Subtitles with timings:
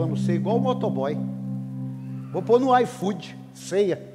[0.00, 1.18] levando ceia igual o motoboy.
[2.32, 4.08] Vou pôr no iFood, ceia.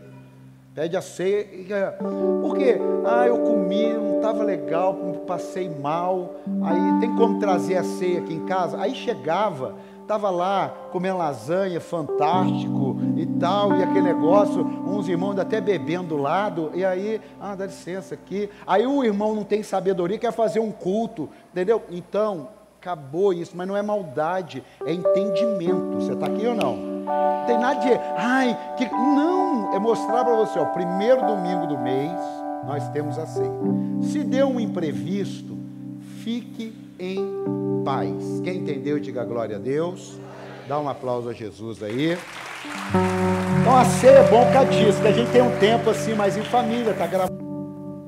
[0.73, 1.93] Pede a ceia.
[2.41, 2.77] Por quê?
[3.05, 4.95] Ah, eu comi, não estava legal,
[5.27, 6.35] passei mal.
[6.63, 8.79] Aí tem como trazer a ceia aqui em casa?
[8.81, 15.61] Aí chegava, estava lá comendo lasanha, fantástico e tal, e aquele negócio, uns irmãos até
[15.61, 18.49] bebendo do lado, e aí, ah, dá licença aqui.
[18.65, 21.83] Aí o irmão não tem sabedoria, quer fazer um culto, entendeu?
[21.89, 22.49] Então,
[22.85, 25.95] acabou isso, mas não é maldade, é entendimento.
[25.95, 26.75] Você está aqui ou não?
[26.75, 28.85] Não tem nada de, ai, que.
[28.85, 32.11] Não, é mostrar para você, ó, primeiro domingo do mês,
[32.65, 33.51] nós temos a ceia.
[34.03, 35.57] Se deu um imprevisto,
[36.23, 38.41] fique em paz.
[38.43, 40.19] Quem entendeu, diga glória a Deus.
[40.67, 42.17] Dá um aplauso a Jesus aí.
[43.61, 46.43] Então a ceia é bom por que a gente tem um tempo assim mais em
[46.43, 47.44] família, tá gravando,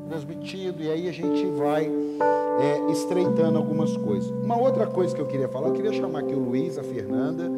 [0.07, 4.29] transmitido, e aí a gente vai é, estreitando algumas coisas.
[4.31, 7.49] Uma outra coisa que eu queria falar, eu queria chamar aqui o Luiz, a Fernanda,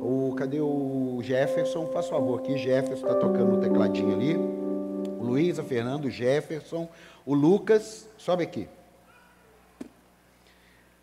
[0.00, 1.86] o, cadê o Jefferson?
[1.86, 4.36] Faz favor aqui, Jefferson está tocando o tecladinho ali.
[4.36, 6.88] O Luiz, a Fernanda, o Jefferson,
[7.24, 8.68] o Lucas, sobe aqui.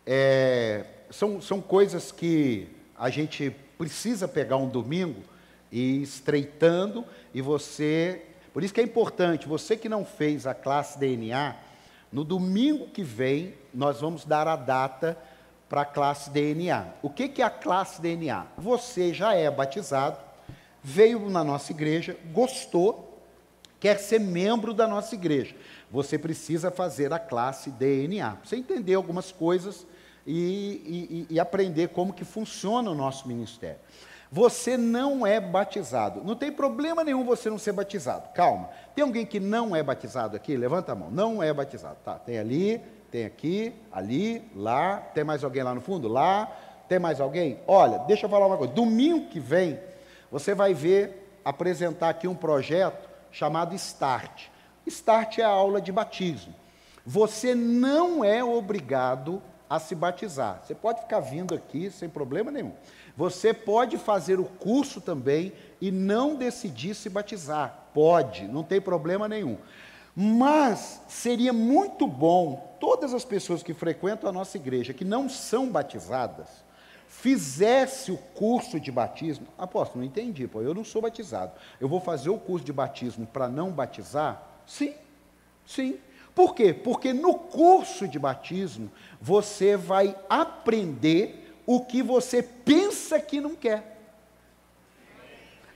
[0.06, 5.22] É, são, são coisas que a gente precisa pegar um domingo
[5.72, 8.22] e estreitando, e você.
[8.52, 11.56] Por isso que é importante, você que não fez a classe DNA,
[12.12, 15.16] no domingo que vem, nós vamos dar a data
[15.68, 16.88] para a classe DNA.
[17.00, 18.46] O que, que é a classe DNA?
[18.58, 20.18] Você já é batizado,
[20.82, 23.22] veio na nossa igreja, gostou,
[23.78, 25.54] quer ser membro da nossa igreja.
[25.88, 28.36] Você precisa fazer a classe DNA.
[28.44, 29.86] Você entender algumas coisas
[30.26, 33.78] e, e, e aprender como que funciona o nosso ministério.
[34.32, 36.22] Você não é batizado.
[36.22, 38.28] Não tem problema nenhum você não ser batizado.
[38.32, 38.70] Calma.
[38.94, 40.56] Tem alguém que não é batizado aqui?
[40.56, 41.10] Levanta a mão.
[41.10, 41.96] Não é batizado.
[42.04, 44.98] Tá, tem ali, tem aqui, ali, lá.
[44.98, 46.06] Tem mais alguém lá no fundo?
[46.06, 46.48] Lá.
[46.88, 47.58] Tem mais alguém?
[47.66, 48.72] Olha, deixa eu falar uma coisa.
[48.72, 49.80] Domingo que vem,
[50.30, 54.46] você vai ver apresentar aqui um projeto chamado Start.
[54.86, 56.54] Start é a aula de batismo.
[57.04, 60.60] Você não é obrigado a se batizar.
[60.64, 62.72] Você pode ficar vindo aqui sem problema nenhum.
[63.20, 67.88] Você pode fazer o curso também e não decidir se batizar.
[67.92, 69.58] Pode, não tem problema nenhum.
[70.16, 75.68] Mas seria muito bom todas as pessoas que frequentam a nossa igreja, que não são
[75.68, 76.48] batizadas,
[77.08, 79.46] fizesse o curso de batismo.
[79.58, 81.52] Apóstolo, não entendi, pô, eu não sou batizado.
[81.78, 84.42] Eu vou fazer o curso de batismo para não batizar?
[84.64, 84.94] Sim,
[85.66, 85.98] sim.
[86.34, 86.72] Por quê?
[86.72, 93.98] Porque no curso de batismo você vai aprender o que você pensa que não quer.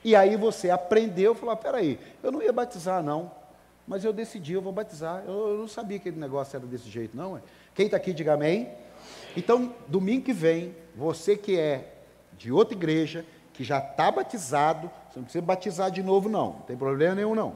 [0.03, 3.31] E aí você aprendeu e falou: ah, peraí, eu não ia batizar, não,
[3.87, 5.23] mas eu decidi, eu vou batizar.
[5.25, 7.41] Eu, eu não sabia que aquele negócio era desse jeito, não.
[7.73, 8.69] Quem está aqui, diga amém.
[9.35, 11.93] Então, domingo que vem, você que é
[12.37, 16.61] de outra igreja, que já está batizado, você não precisa batizar de novo, não, não
[16.61, 17.55] tem problema nenhum, não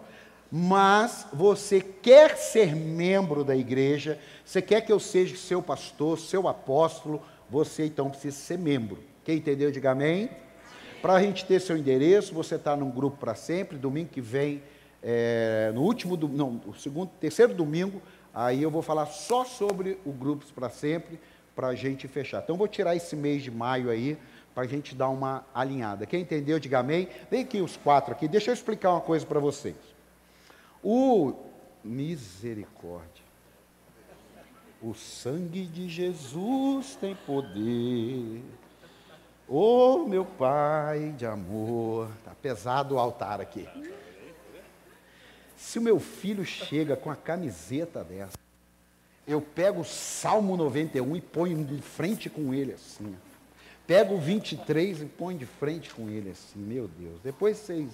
[0.52, 6.48] mas você quer ser membro da igreja, você quer que eu seja seu pastor, seu
[6.48, 9.00] apóstolo, você então precisa ser membro.
[9.24, 10.30] Quem entendeu, diga amém.
[11.02, 14.62] Para a gente ter seu endereço, você está num grupo para sempre, domingo que vem,
[15.02, 18.02] é, no último, não, o segundo, terceiro domingo,
[18.34, 21.20] aí eu vou falar só sobre o Grupos para Sempre,
[21.56, 22.42] para a gente fechar.
[22.44, 24.18] Então, vou tirar esse mês de maio aí,
[24.54, 26.06] para a gente dar uma alinhada.
[26.06, 27.08] Quem entendeu, diga amém.
[27.32, 29.76] Vem aqui os quatro aqui, deixa eu explicar uma coisa para vocês.
[30.84, 31.34] O
[31.84, 33.29] misericórdia.
[34.82, 38.42] O sangue de Jesus tem poder.
[39.48, 42.10] Oh, meu Pai de amor.
[42.20, 43.68] Está pesado o altar aqui.
[45.58, 48.38] Se o meu filho chega com a camiseta dessa,
[49.28, 53.16] eu pego o Salmo 91 e ponho de frente com ele assim.
[53.86, 56.60] Pego o 23 e ponho de frente com ele assim.
[56.60, 57.20] Meu Deus.
[57.22, 57.90] Depois vocês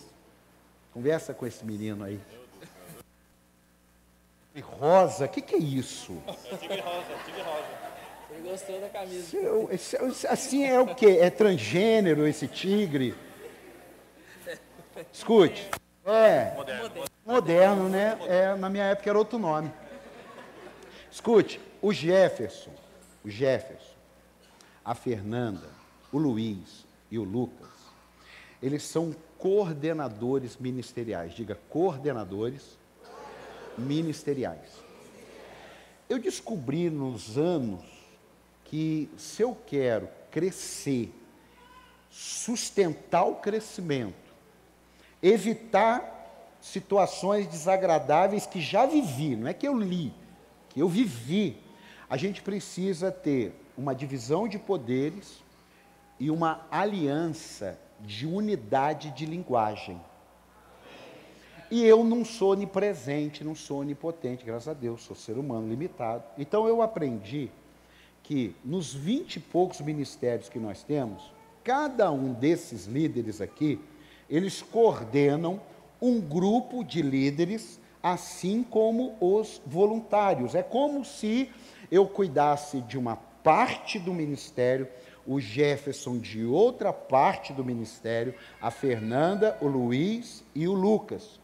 [0.94, 2.20] conversa com esse menino aí.
[4.62, 6.14] Rosa, o que, que é isso?
[6.60, 7.86] Tigre rosa, tigre rosa.
[8.32, 9.38] Ele gostou da camisa.
[9.72, 11.18] Esse, esse, assim é o quê?
[11.22, 13.16] É transgênero esse tigre?
[15.12, 15.70] Escute.
[16.06, 16.54] É.
[16.56, 16.92] Moderno.
[17.26, 18.18] Moderno, né?
[18.28, 19.72] É, na minha época era outro nome.
[21.12, 22.72] Escute, o Jefferson,
[23.24, 23.96] o Jefferson,
[24.84, 25.70] a Fernanda,
[26.12, 27.70] o Luiz e o Lucas,
[28.62, 31.34] eles são coordenadores ministeriais.
[31.34, 32.78] Diga, coordenadores
[33.78, 34.84] ministeriais.
[36.08, 37.84] Eu descobri nos anos
[38.64, 41.14] que se eu quero crescer,
[42.10, 44.16] sustentar o crescimento,
[45.22, 50.14] evitar situações desagradáveis que já vivi, não é que eu li,
[50.70, 51.58] que eu vivi,
[52.10, 55.44] a gente precisa ter uma divisão de poderes
[56.20, 60.00] e uma aliança de unidade de linguagem.
[61.76, 66.24] E eu não sou onipresente, não sou onipotente, graças a Deus, sou ser humano limitado.
[66.38, 67.52] Então eu aprendi
[68.24, 71.34] que nos vinte e poucos ministérios que nós temos,
[71.66, 73.78] cada um desses líderes aqui,
[74.30, 75.60] eles coordenam
[76.02, 80.56] um grupo de líderes, assim como os voluntários.
[80.56, 81.52] É como se
[81.92, 84.88] eu cuidasse de uma parte do ministério,
[85.28, 91.44] o Jefferson de outra parte do ministério, a Fernanda, o Luiz e o Lucas.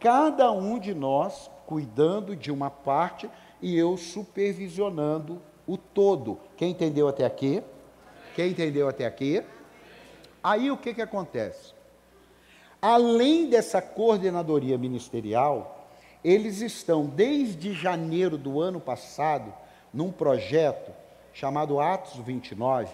[0.00, 3.30] Cada um de nós cuidando de uma parte
[3.60, 6.40] e eu supervisionando o todo.
[6.56, 7.62] Quem entendeu até aqui?
[8.34, 9.44] Quem entendeu até aqui?
[10.42, 11.74] Aí o que, que acontece?
[12.80, 15.86] Além dessa coordenadoria ministerial,
[16.24, 19.52] eles estão desde janeiro do ano passado
[19.92, 20.90] num projeto
[21.32, 22.90] chamado Atos 29,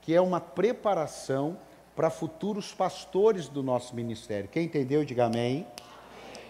[0.00, 1.58] que é uma preparação
[1.96, 4.48] para futuros pastores do nosso ministério.
[4.48, 5.66] Quem entendeu, diga amém.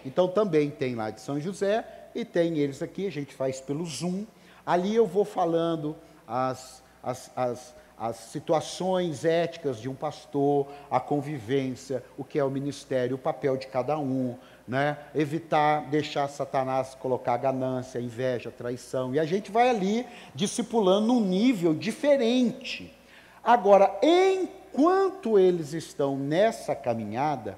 [0.05, 3.85] Então também tem lá de São José e tem eles aqui, a gente faz pelo
[3.85, 4.25] Zoom.
[4.65, 5.95] Ali eu vou falando
[6.27, 12.49] as, as, as, as situações éticas de um pastor, a convivência, o que é o
[12.49, 14.35] ministério, o papel de cada um,
[14.67, 14.97] né?
[15.13, 19.13] evitar deixar Satanás colocar ganância, inveja, traição.
[19.13, 22.95] E a gente vai ali discipulando num nível diferente.
[23.43, 27.57] Agora, enquanto eles estão nessa caminhada,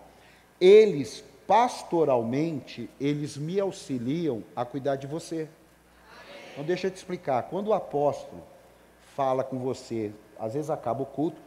[0.59, 5.47] eles pastoralmente, eles me auxiliam a cuidar de você.
[6.51, 7.43] Então, deixa eu te explicar.
[7.43, 8.43] Quando o apóstolo
[9.15, 11.37] fala com você, às vezes acaba o culto,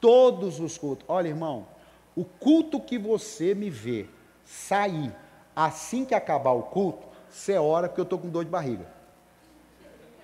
[0.00, 1.04] todos os cultos.
[1.08, 1.66] Olha, irmão,
[2.14, 4.06] o culto que você me vê
[4.44, 5.14] sair
[5.54, 8.86] assim que acabar o culto, você ora porque eu estou com dor de barriga.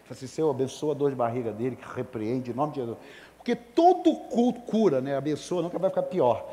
[0.05, 2.96] Fala assim, Senhor, abençoa a dor de barriga dele, que repreende, em nome de Jesus.
[3.37, 5.17] Porque todo culto cura, né?
[5.17, 6.49] Abençoa, nunca vai ficar pior.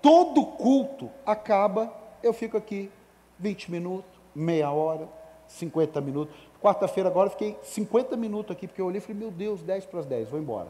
[0.00, 2.90] Todo culto acaba eu fico aqui
[3.38, 5.08] 20 minutos, meia hora,
[5.46, 6.34] 50 minutos.
[6.60, 10.00] Quarta-feira agora fiquei 50 minutos aqui, porque eu olhei e falei, meu Deus, 10 para
[10.00, 10.68] as 10, vou embora.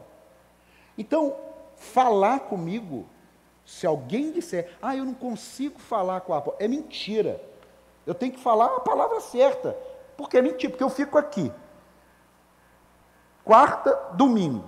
[0.97, 1.35] Então,
[1.77, 3.05] falar comigo,
[3.65, 7.41] se alguém disser, ah, eu não consigo falar com a é mentira.
[8.05, 9.75] Eu tenho que falar a palavra certa.
[10.15, 11.51] Porque é mentira, porque eu fico aqui.
[13.43, 14.65] Quarta, domingo,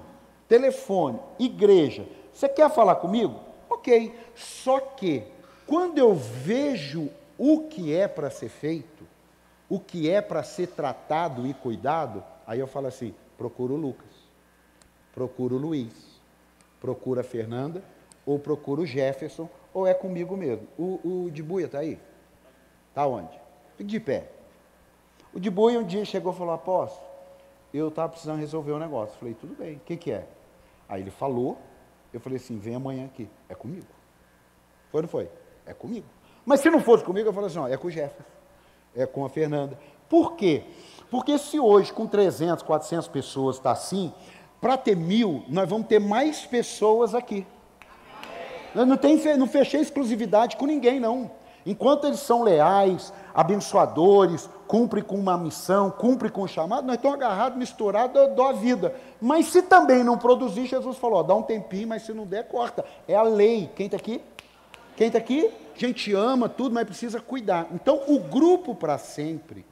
[0.48, 2.08] telefone, igreja.
[2.34, 3.40] Você quer falar comigo?
[3.70, 4.14] Ok.
[4.36, 5.24] Só que
[5.68, 9.06] quando eu vejo o que é para ser feito,
[9.70, 14.10] o que é para ser tratado e cuidado, aí eu falo assim: procura o Lucas,
[15.14, 15.94] procura o Luiz,
[16.80, 17.84] procura a Fernanda,
[18.26, 20.68] ou procura o Jefferson, ou é comigo mesmo.
[20.78, 22.00] O, o de Buia está aí?
[22.90, 23.38] Está onde?
[23.76, 24.30] Fique de pé.
[25.34, 27.06] O de Buia um dia chegou e falou: Apóstolo,
[27.74, 29.16] eu estava precisando resolver um negócio.
[29.16, 30.26] Eu falei: tudo bem, o que, que é?
[30.88, 31.58] Aí ele falou,
[32.14, 33.30] eu falei assim: vem amanhã aqui.
[33.50, 33.86] É comigo.
[34.90, 35.30] Foi ou não foi?
[35.68, 36.06] É comigo.
[36.46, 38.24] Mas se não fosse comigo, eu falo assim, é com o Jefferson,
[38.96, 39.78] é com a Fernanda.
[40.10, 40.64] Por quê?
[41.12, 44.14] Porque se hoje com 300, 400 pessoas está assim,
[44.62, 47.46] para ter mil, nós vamos ter mais pessoas aqui.
[48.74, 51.32] Não, tem, não fechei exclusividade com ninguém, não.
[51.66, 56.96] Enquanto eles são leais, abençoadores, cumprem com uma missão, cumprem com o um chamado, nós
[56.96, 58.96] estamos agarrados, misturados, eu dou a vida.
[59.20, 62.48] Mas se também não produzir, Jesus falou, ó, dá um tempinho, mas se não der,
[62.48, 62.86] corta.
[63.06, 63.70] É a lei.
[63.76, 64.22] Quem está aqui?
[64.98, 65.52] Quem está aqui?
[65.76, 67.68] A gente ama tudo, mas precisa cuidar.
[67.72, 69.64] Então, o grupo para sempre,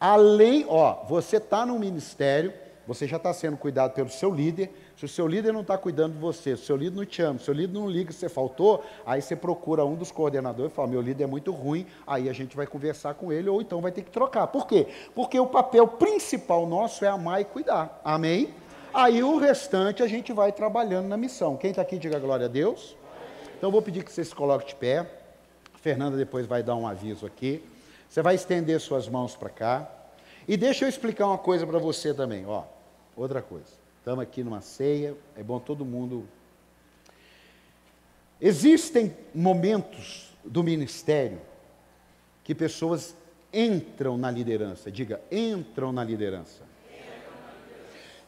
[0.00, 2.52] além, ó, você está no ministério,
[2.84, 4.74] você já está sendo cuidado pelo seu líder.
[4.96, 7.22] Se o seu líder não está cuidando de você, se o seu líder não te
[7.22, 10.72] ama, se o seu líder não liga, você faltou, aí você procura um dos coordenadores
[10.72, 13.62] e fala: meu líder é muito ruim, aí a gente vai conversar com ele, ou
[13.62, 14.48] então vai ter que trocar.
[14.48, 14.88] Por quê?
[15.14, 18.00] Porque o papel principal nosso é amar e cuidar.
[18.04, 18.52] Amém?
[18.92, 21.56] Aí o restante a gente vai trabalhando na missão.
[21.56, 22.96] Quem está aqui, diga glória a Deus.
[23.56, 25.10] Então, vou pedir que você se coloque de pé.
[25.76, 27.62] Fernanda depois vai dar um aviso aqui.
[28.08, 29.90] Você vai estender suas mãos para cá.
[30.46, 32.46] E deixa eu explicar uma coisa para você também.
[32.46, 32.64] Ó,
[33.16, 33.66] outra coisa.
[33.98, 35.16] Estamos aqui numa ceia.
[35.36, 36.28] É bom todo mundo.
[38.40, 41.40] Existem momentos do ministério
[42.42, 43.16] que pessoas
[43.52, 44.90] entram na liderança.
[44.90, 46.62] Diga, entram na liderança.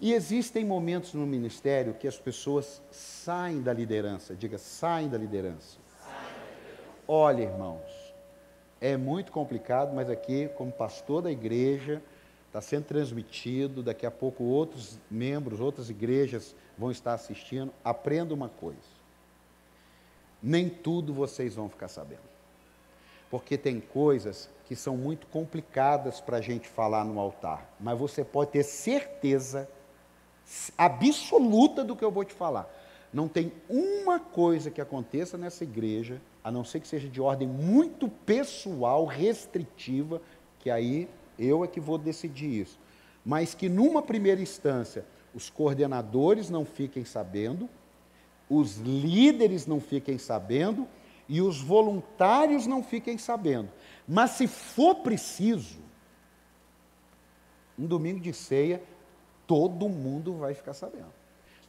[0.01, 4.35] E existem momentos no ministério que as pessoas saem da liderança.
[4.35, 5.79] Diga, saem da liderança.
[7.09, 8.15] Olha, irmãos,
[8.81, 12.03] é muito complicado, mas aqui, como pastor da igreja,
[12.47, 13.83] está sendo transmitido.
[13.83, 17.73] Daqui a pouco, outros membros, outras igrejas vão estar assistindo.
[17.83, 18.97] Aprenda uma coisa:
[20.43, 22.37] nem tudo vocês vão ficar sabendo.
[23.31, 28.25] Porque tem coisas que são muito complicadas para a gente falar no altar, mas você
[28.25, 29.69] pode ter certeza
[30.77, 32.69] absoluta do que eu vou te falar.
[33.13, 37.49] não tem uma coisa que aconteça nessa igreja, a não ser que seja de ordem
[37.49, 40.21] muito pessoal, restritiva,
[40.59, 42.79] que aí eu é que vou decidir isso.
[43.25, 47.69] Mas que numa primeira instância os coordenadores não fiquem sabendo,
[48.49, 50.87] os líderes não fiquem sabendo
[51.29, 53.69] e os voluntários não fiquem sabendo.
[54.07, 55.79] Mas se for preciso,
[57.79, 58.83] um domingo de ceia,
[59.47, 61.13] todo mundo vai ficar sabendo.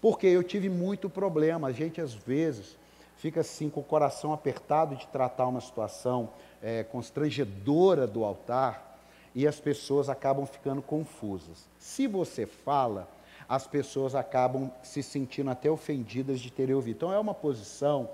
[0.01, 2.75] Porque eu tive muito problema, a gente às vezes
[3.17, 6.29] fica assim com o coração apertado de tratar uma situação
[6.62, 9.00] é, constrangedora do altar
[9.34, 11.67] e as pessoas acabam ficando confusas.
[11.79, 13.07] Se você fala,
[13.50, 16.96] as pessoas acabam se sentindo até ofendidas de terem ouvido.
[16.96, 18.10] Então é uma posição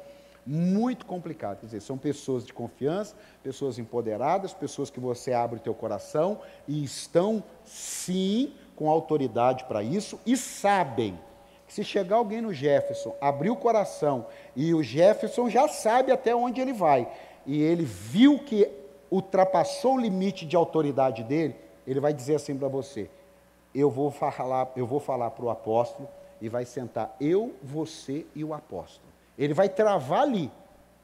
[0.46, 1.55] muito complicada.
[1.55, 6.41] Quer dizer, são pessoas de confiança, pessoas empoderadas, pessoas que você abre o teu coração
[6.67, 11.20] e estão sim com autoridade para isso e sabem
[11.68, 14.25] que se chegar alguém no Jefferson, abrir o coração
[14.56, 17.08] e o Jefferson já sabe até onde ele vai
[17.46, 18.70] e ele viu que
[19.12, 23.10] ultrapassou o limite de autoridade dele, ele vai dizer assim para você:
[23.74, 26.08] eu vou falar, eu vou falar para o apóstolo
[26.42, 29.08] e vai sentar eu, você e o apóstolo.
[29.38, 30.51] Ele vai travar ali.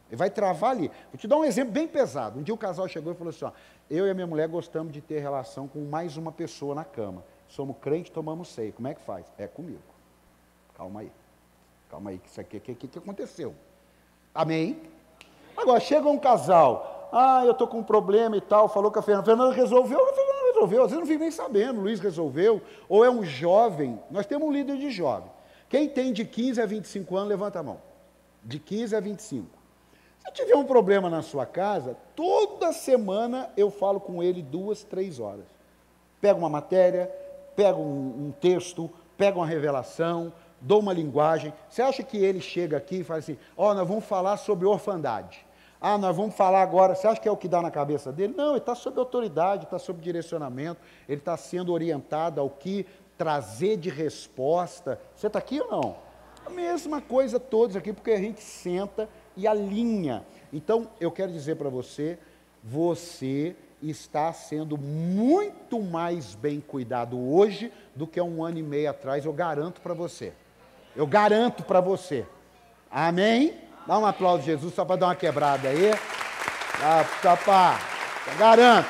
[0.10, 0.90] Ele vai travar ali.
[1.12, 2.40] Vou te dar um exemplo bem pesado.
[2.40, 3.52] Um dia o casal chegou e falou assim: ó,
[3.90, 7.24] eu e a minha mulher gostamos de ter relação com mais uma pessoa na cama.
[7.50, 8.72] Somos crentes, tomamos ceia.
[8.72, 9.26] Como é que faz?
[9.38, 9.80] É comigo.
[10.78, 11.12] Calma aí.
[11.90, 13.54] Calma aí, que isso aqui, o que, que, que aconteceu?
[14.34, 14.80] Amém?
[15.58, 19.02] Agora, chega um casal, ah, eu estou com um problema e tal, falou com a
[19.02, 23.04] Fernanda, Fernanda resolveu, a Fernanda resolveu, às vezes não fico nem sabendo, Luiz resolveu, ou
[23.04, 25.30] é um jovem, nós temos um líder de jovem.
[25.68, 27.82] Quem tem de 15 a 25 anos, levanta a mão.
[28.44, 29.48] De 15 a 25.
[30.26, 35.20] Se tiver um problema na sua casa, toda semana eu falo com ele duas, três
[35.20, 35.46] horas.
[36.22, 37.12] Pega uma matéria,
[37.60, 41.54] pega um, um texto, pega uma revelação, dou uma linguagem.
[41.70, 44.66] Você acha que ele chega aqui e fala assim: Ó, oh, nós vamos falar sobre
[44.66, 45.46] orfandade.
[45.82, 46.96] Ah, nós vamos falar agora.
[46.96, 48.34] Você acha que é o que dá na cabeça dele?
[48.36, 52.86] Não, ele está sob autoridade, está sob direcionamento, ele está sendo orientado ao que
[53.18, 54.98] trazer de resposta.
[55.14, 55.98] Você está aqui ou não?
[56.46, 60.26] A mesma coisa todos aqui, porque a gente senta e alinha.
[60.54, 62.18] Então, eu quero dizer para você,
[62.64, 69.26] você está sendo muito mais bem cuidado hoje do que um ano e meio atrás,
[69.26, 70.34] eu garanto para você.
[70.96, 72.26] Eu garanto para você.
[72.92, 73.54] Amém?
[73.88, 75.92] Dá um aplauso, Jesus, só para dar uma quebrada aí.
[76.82, 77.80] Ah, só para.
[78.38, 78.90] Garanto.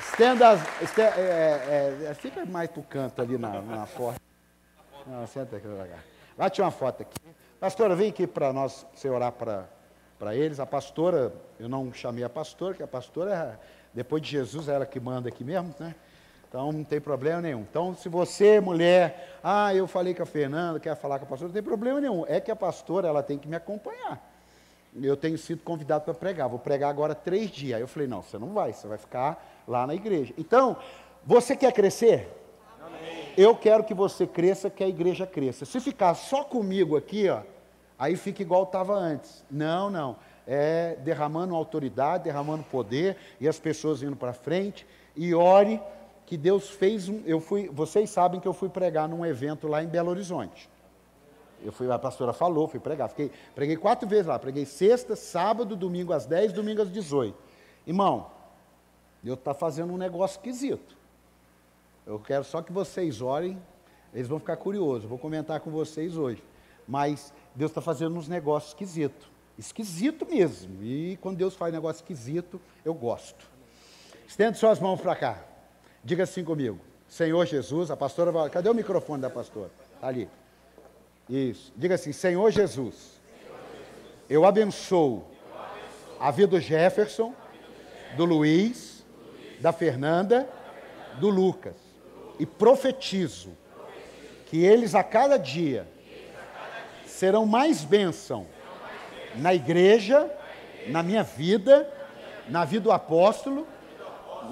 [0.00, 0.82] Estenda as.
[0.82, 4.20] Estenda, é, é, é, fica mais o canto ali na, na foto.
[5.06, 6.04] Não, senta aqui devagar.
[6.36, 7.16] Bate uma foto aqui.
[7.58, 9.68] Pastora, vem aqui para nós, você orar para
[10.34, 10.60] eles.
[10.60, 14.74] A pastora, eu não chamei a pastora, que a pastora, é, depois de Jesus, é
[14.74, 15.94] ela que manda aqui mesmo, né?
[16.48, 17.60] Então não tem problema nenhum.
[17.60, 21.48] Então, se você, mulher, ah, eu falei com a Fernanda, quer falar com a pastora,
[21.48, 22.24] não tem problema nenhum.
[22.26, 24.26] É que a pastora ela tem que me acompanhar.
[25.00, 26.48] Eu tenho sido convidado para pregar.
[26.48, 27.76] Vou pregar agora três dias.
[27.76, 30.32] Aí eu falei, não, você não vai, você vai ficar lá na igreja.
[30.38, 30.76] Então,
[31.24, 32.28] você quer crescer?
[32.80, 33.34] Amém.
[33.36, 35.66] Eu quero que você cresça, que a igreja cresça.
[35.66, 37.42] Se ficar só comigo aqui, ó,
[37.98, 39.44] aí fica igual estava antes.
[39.50, 40.16] Não, não.
[40.46, 44.86] É derramando autoridade, derramando poder, e as pessoas indo para frente.
[45.14, 45.80] E ore
[46.24, 47.22] que Deus fez um.
[47.26, 50.68] Eu fui, vocês sabem que eu fui pregar num evento lá em Belo Horizonte.
[51.64, 53.08] Eu fui, a pastora falou, fui pregar.
[53.08, 54.38] Fiquei, preguei quatro vezes lá.
[54.38, 57.36] Preguei sexta, sábado, domingo às 10, domingo às 18.
[57.86, 58.30] Irmão,
[59.22, 60.96] Deus está fazendo um negócio esquisito.
[62.06, 63.60] Eu quero só que vocês orem,
[64.14, 65.08] eles vão ficar curiosos.
[65.08, 66.42] vou comentar com vocês hoje.
[66.86, 69.28] Mas Deus está fazendo uns negócios esquisitos.
[69.58, 70.80] Esquisito mesmo.
[70.80, 73.44] E quando Deus faz negócio esquisito, eu gosto.
[74.28, 75.42] Estende suas mãos para cá.
[76.04, 76.78] Diga assim comigo.
[77.08, 78.48] Senhor Jesus, a pastora vai.
[78.48, 79.72] Cadê o microfone da pastora?
[79.96, 80.28] Está ali.
[81.28, 81.72] Isso.
[81.76, 83.20] Diga assim: Senhor Jesus,
[84.30, 85.24] eu abençoo
[86.20, 87.34] a vida do Jefferson,
[88.16, 89.04] do Luiz,
[89.58, 90.48] da Fernanda,
[91.18, 91.74] do Lucas.
[92.38, 93.50] E profetizo
[94.46, 95.88] que eles a cada dia
[97.18, 98.46] serão mais bênção
[99.34, 100.30] na igreja,
[100.86, 101.92] na minha vida,
[102.48, 103.66] na vida do apóstolo,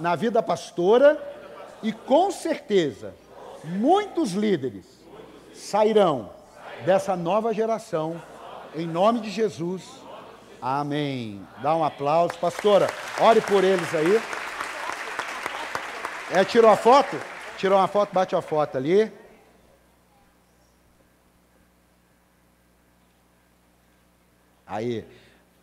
[0.01, 1.17] na vida da pastora
[1.81, 3.15] e com certeza,
[3.63, 4.85] muitos líderes
[5.55, 6.31] sairão
[6.85, 8.21] dessa nova geração,
[8.75, 9.85] em nome de Jesus.
[10.61, 11.47] Amém.
[11.63, 12.37] Dá um aplauso.
[12.39, 12.89] Pastora,
[13.21, 14.21] ore por eles aí.
[16.33, 17.17] É, tirou a foto?
[17.57, 19.13] Tirou uma foto, bate a foto ali.
[24.67, 25.05] Aí,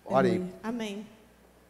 [0.06, 0.44] ore aí.
[0.64, 1.06] Amém.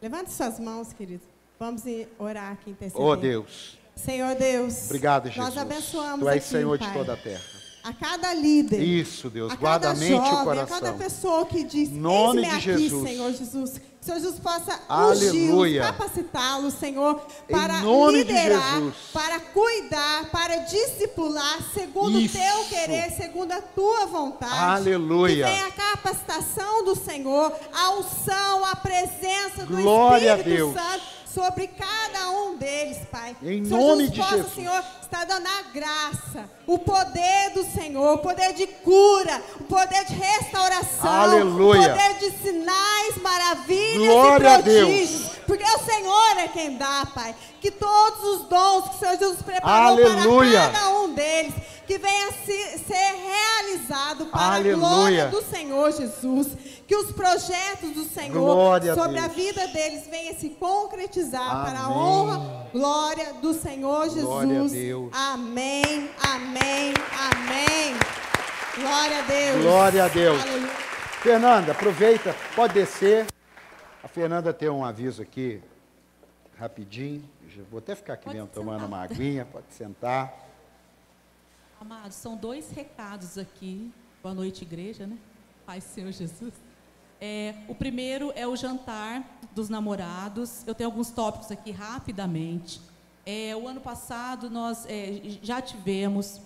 [0.01, 1.23] Levante suas mãos, querido.
[1.59, 1.83] Vamos
[2.19, 3.01] orar aqui, interceder.
[3.05, 3.77] Oh, Deus.
[3.95, 4.85] Senhor Deus.
[4.85, 5.45] Obrigado, Jesus.
[5.45, 6.87] Nós abençoamos Tu és aqui, Senhor Pai.
[6.87, 7.41] de toda a terra.
[7.83, 8.81] a cada líder.
[8.81, 9.51] Isso, Deus.
[9.51, 10.79] a Guarda a cada mente e o jovem, a coração.
[10.79, 13.09] cada pessoa que diz, Nome de aqui, Jesus.
[13.09, 13.71] Senhor Jesus.
[13.77, 15.83] Que o Senhor Jesus possa Aleluia.
[15.83, 18.81] ungí-los, capacitá-los, Senhor, Em para liderar,
[19.13, 24.53] para cuidar, para discipular, segundo o teu querer, segundo a tua vontade.
[24.53, 25.45] Aleluia.
[25.45, 30.73] Que venha a capacitação do Senhor, a unção, a presença do Glória Espírito.
[30.73, 33.35] Santo sobre cada um deles, Pai.
[33.41, 34.53] Em Senhor nome Jesus de possa, Jesus.
[34.53, 40.05] Senhor, estar dando a graça, o poder do Senhor, o poder de cura, o poder
[40.05, 41.81] de restauração, Aleluia.
[41.81, 45.33] o poder de sinais, maravilhas Glória e prodígios.
[45.47, 47.35] Porque o Senhor é quem dá, Pai.
[47.59, 50.61] Que todos os dons que o Senhor Jesus preparou Aleluia.
[50.61, 51.53] para cada um deles,
[51.93, 54.75] que venha se, ser realizado para Aleluia.
[54.75, 56.47] a glória do Senhor Jesus.
[56.87, 59.33] Que os projetos do Senhor Glória a sobre a, Deus.
[59.35, 61.97] vida deles venham se concretizar para a Amém.
[61.97, 64.23] honra, glória do Senhor Jesus.
[64.23, 65.09] Glória a Deus.
[65.13, 66.93] Amém, amém,
[67.31, 67.95] amém.
[68.75, 69.61] Glória a Deus.
[69.63, 70.41] Glória a Deus.
[70.41, 70.67] Aleluia.
[71.21, 73.27] Fernanda, aproveita, pode descer.
[74.03, 75.61] A Fernanda tem um aviso aqui,
[76.59, 77.23] rapidinho.
[77.69, 78.87] Vou até ficar aqui Pode mesmo tomando sentar.
[78.87, 80.42] uma aguinha, pode sentar.
[81.83, 83.91] Amados, são dois recados aqui.
[84.21, 85.17] Boa noite, igreja, né?
[85.65, 86.53] Pai Senhor Jesus.
[87.19, 89.21] É, o primeiro é o jantar
[89.53, 90.65] dos namorados.
[90.65, 92.79] Eu tenho alguns tópicos aqui rapidamente.
[93.25, 96.39] É, o ano passado nós é, já tivemos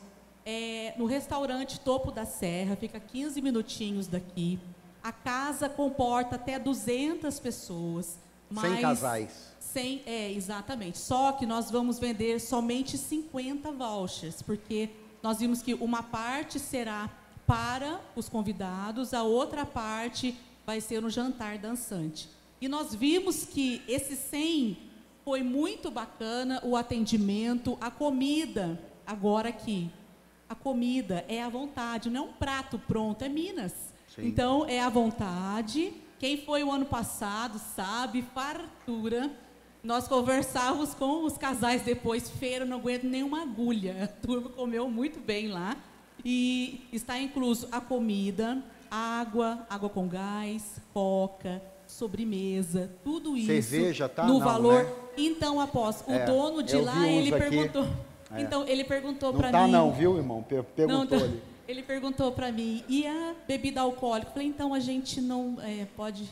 [0.43, 4.59] é, no restaurante Topo da Serra, fica 15 minutinhos daqui.
[5.03, 8.17] A casa comporta até 200 pessoas.
[8.59, 9.53] Sem casais.
[9.59, 10.97] sem, é, exatamente.
[10.97, 14.89] Só que nós vamos vender somente 50 vouchers, porque
[15.27, 17.09] nós vimos que uma parte será
[17.45, 20.33] para os convidados, a outra parte
[20.65, 22.29] vai ser no jantar dançante.
[22.61, 24.77] E nós vimos que esse 100
[25.25, 29.89] foi muito bacana, o atendimento, a comida, agora aqui.
[30.47, 33.73] A comida é à vontade, não é um prato pronto, é Minas.
[34.15, 34.27] Sim.
[34.27, 35.91] Então, é à vontade.
[36.19, 39.29] Quem foi o ano passado sabe, fartura.
[39.87, 44.03] Nós conversávamos com os casais depois, feira, não aguento nenhuma agulha.
[44.03, 45.77] A turma comeu muito bem lá.
[46.25, 53.47] E está incluso a comida, água, água com gás, coca, sobremesa, tudo isso.
[53.47, 54.25] Cerveja, tá?
[54.25, 54.83] No Não, valor.
[54.83, 54.93] né?
[55.17, 57.49] Então, após, o É, dono de lá, ele aqui.
[57.49, 57.87] perguntou.
[58.35, 58.41] É.
[58.41, 59.71] Então, ele perguntou Não para tá mim.
[59.71, 60.43] não, viu, irmão?
[60.43, 60.65] Per- Não,
[61.07, 61.27] Perguntou tá.
[61.65, 64.31] Ele perguntou para mim, e a bebida alcoólica?
[64.31, 66.29] Eu falei, então a gente não é, pode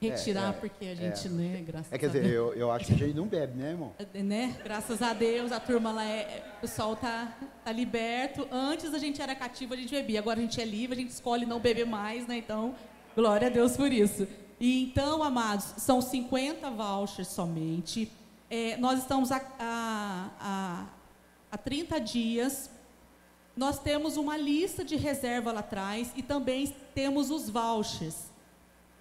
[0.00, 1.30] retirar, É, é, porque a gente, é.
[1.30, 2.34] né, graças É, quer a dizer, Deus.
[2.34, 3.92] eu, eu acho que a gente não bebe, né, irmão?
[4.14, 4.56] É, Né?
[4.62, 6.18] Graças a Deus, a turma lá é.
[6.20, 8.46] é- O pessoal tá, tá liberto.
[8.50, 10.18] Antes a gente era cativo, a gente bebia.
[10.20, 12.36] Agora a gente é livre, a gente escolhe não beber mais, né?
[12.38, 12.74] Então,
[13.14, 14.26] glória a Deus por isso.
[14.60, 18.10] E então, amados, são 50 vouchers somente.
[18.50, 20.86] É, nós estamos há a, a,
[21.52, 22.70] há 30 dias.
[23.56, 28.30] Nós temos uma lista de reserva lá atrás e também temos os vouchers.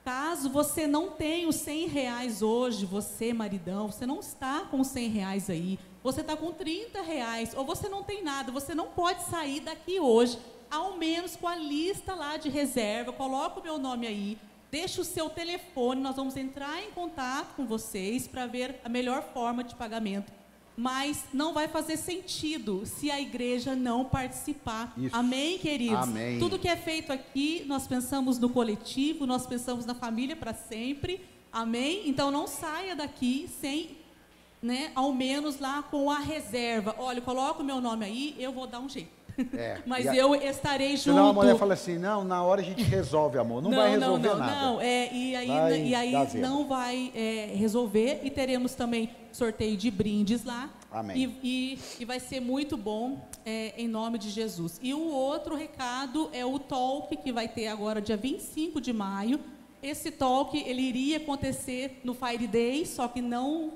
[0.05, 4.87] Caso você não tenha os 100 reais hoje, você, maridão, você não está com os
[4.89, 8.89] 100 reais aí, você está com 30 reais, ou você não tem nada, você não
[8.89, 10.37] pode sair daqui hoje,
[10.69, 14.37] ao menos com a lista lá de reserva, coloca o meu nome aí,
[14.69, 19.23] deixa o seu telefone, nós vamos entrar em contato com vocês para ver a melhor
[19.33, 20.31] forma de pagamento.
[20.77, 24.93] Mas não vai fazer sentido se a igreja não participar.
[24.97, 25.15] Isso.
[25.15, 26.03] Amém, queridos?
[26.03, 26.37] Amém.
[26.37, 31.21] Tudo que é feito aqui, nós pensamos no coletivo, nós pensamos na família para sempre.
[31.51, 32.09] Amém?
[32.09, 33.97] Então não saia daqui sem,
[34.61, 36.93] né, ao menos lá com a reserva.
[36.99, 39.14] Olha, coloca o meu nome aí, eu vou dar um jeito.
[39.53, 39.79] É.
[39.85, 41.03] Mas a- eu estarei junto.
[41.03, 43.61] Senão a mulher fala assim, não, na hora a gente resolve, amor.
[43.61, 44.61] Não, vai resolver não, nada.
[44.61, 48.21] Não, é, e aí, Vai e aí não vai é, resolver.
[48.23, 50.69] E teremos também sorteio de brindes lá.
[50.91, 51.37] Amém.
[51.43, 54.79] E, e, e vai ser muito bom é, em nome de Jesus.
[54.81, 59.39] E o outro recado é o talk que vai ter agora dia 25 de maio.
[59.83, 63.73] Esse talk ele iria acontecer no Fire Day, só que não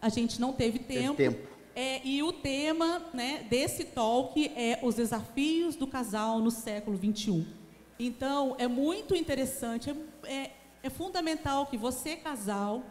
[0.00, 1.48] a gente não teve Teve tempo.
[1.74, 7.46] É, e o tema né, desse talk é os desafios do casal no século 21.
[7.98, 9.90] Então, é muito interessante,
[10.24, 10.50] é, é,
[10.82, 12.82] é fundamental que você, casal,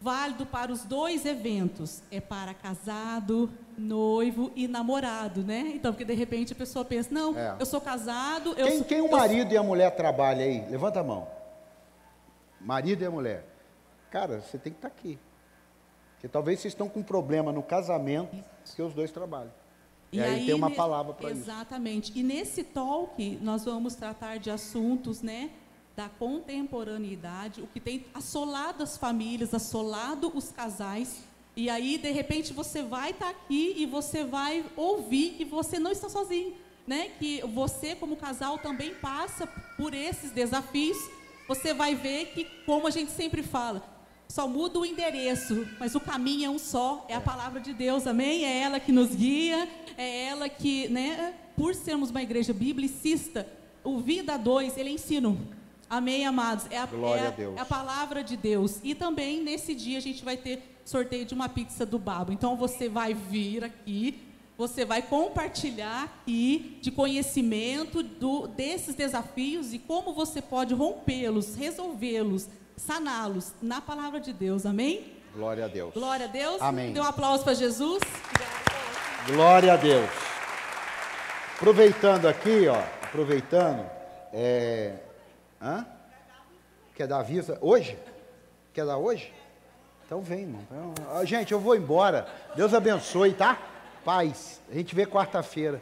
[0.00, 3.48] válido para os dois eventos, é para casado,
[3.78, 5.72] noivo e namorado, né?
[5.74, 7.56] Então, porque de repente a pessoa pensa, não, É.
[7.60, 10.66] eu sou casado, eu Quem, sou, quem o marido e a mulher trabalham aí?
[10.68, 11.28] Levanta a mão.
[12.60, 13.46] Marido e a mulher.
[14.10, 15.18] Cara, você tem que estar aqui.
[16.22, 19.52] Porque talvez vocês estão com um problema no casamento, porque os dois trabalham.
[20.12, 21.40] E, aí, tem uma palavra para isso.
[21.40, 22.12] Exatamente.
[22.14, 25.50] E nesse talk nós vamos tratar de assuntos, né,
[25.96, 31.24] da contemporaneidade, o que tem assolado as famílias, assolado os casais.
[31.56, 35.90] E aí, de repente, você vai estar aqui e você vai ouvir que você não
[35.90, 36.54] está sozinho.
[36.86, 40.96] né, que você como casal também passa por esses desafios.
[41.48, 43.82] Você vai ver que, como a gente sempre fala,
[44.32, 48.06] só muda o endereço, mas o caminho é um só, é a palavra de Deus,
[48.06, 48.46] amém?
[48.46, 49.68] É ela que nos guia,
[49.98, 53.46] é ela que, né, por sermos uma igreja biblicista,
[53.84, 55.38] o Vida 2, ele é ensino.
[55.88, 56.64] Amém, amados?
[56.70, 57.56] É a, Glória é, a Deus.
[57.58, 58.80] é a palavra de Deus.
[58.82, 62.32] E também nesse dia a gente vai ter sorteio de uma pizza do Babo.
[62.32, 64.18] Então você vai vir aqui,
[64.56, 72.48] você vai compartilhar aqui de conhecimento do, desses desafios e como você pode rompê-los, resolvê-los,
[72.76, 74.66] saná-los na palavra de Deus.
[74.66, 75.16] Amém?
[75.34, 75.94] Glória a Deus.
[75.94, 76.60] Glória a Deus.
[76.60, 76.92] Amém.
[76.92, 78.02] Dê um aplauso para Jesus.
[79.26, 80.10] Glória a Deus.
[81.56, 83.88] Aproveitando aqui, ó, aproveitando,
[84.32, 84.94] é,
[85.60, 85.86] hã?
[86.94, 87.96] Quer dar aviso hoje?
[88.74, 89.32] Quer dar hoje?
[90.04, 90.60] Então vem, irmão.
[90.70, 92.26] Então, gente, eu vou embora.
[92.54, 93.58] Deus abençoe, tá?
[94.04, 94.60] Paz.
[94.70, 95.80] A gente vê quarta-feira.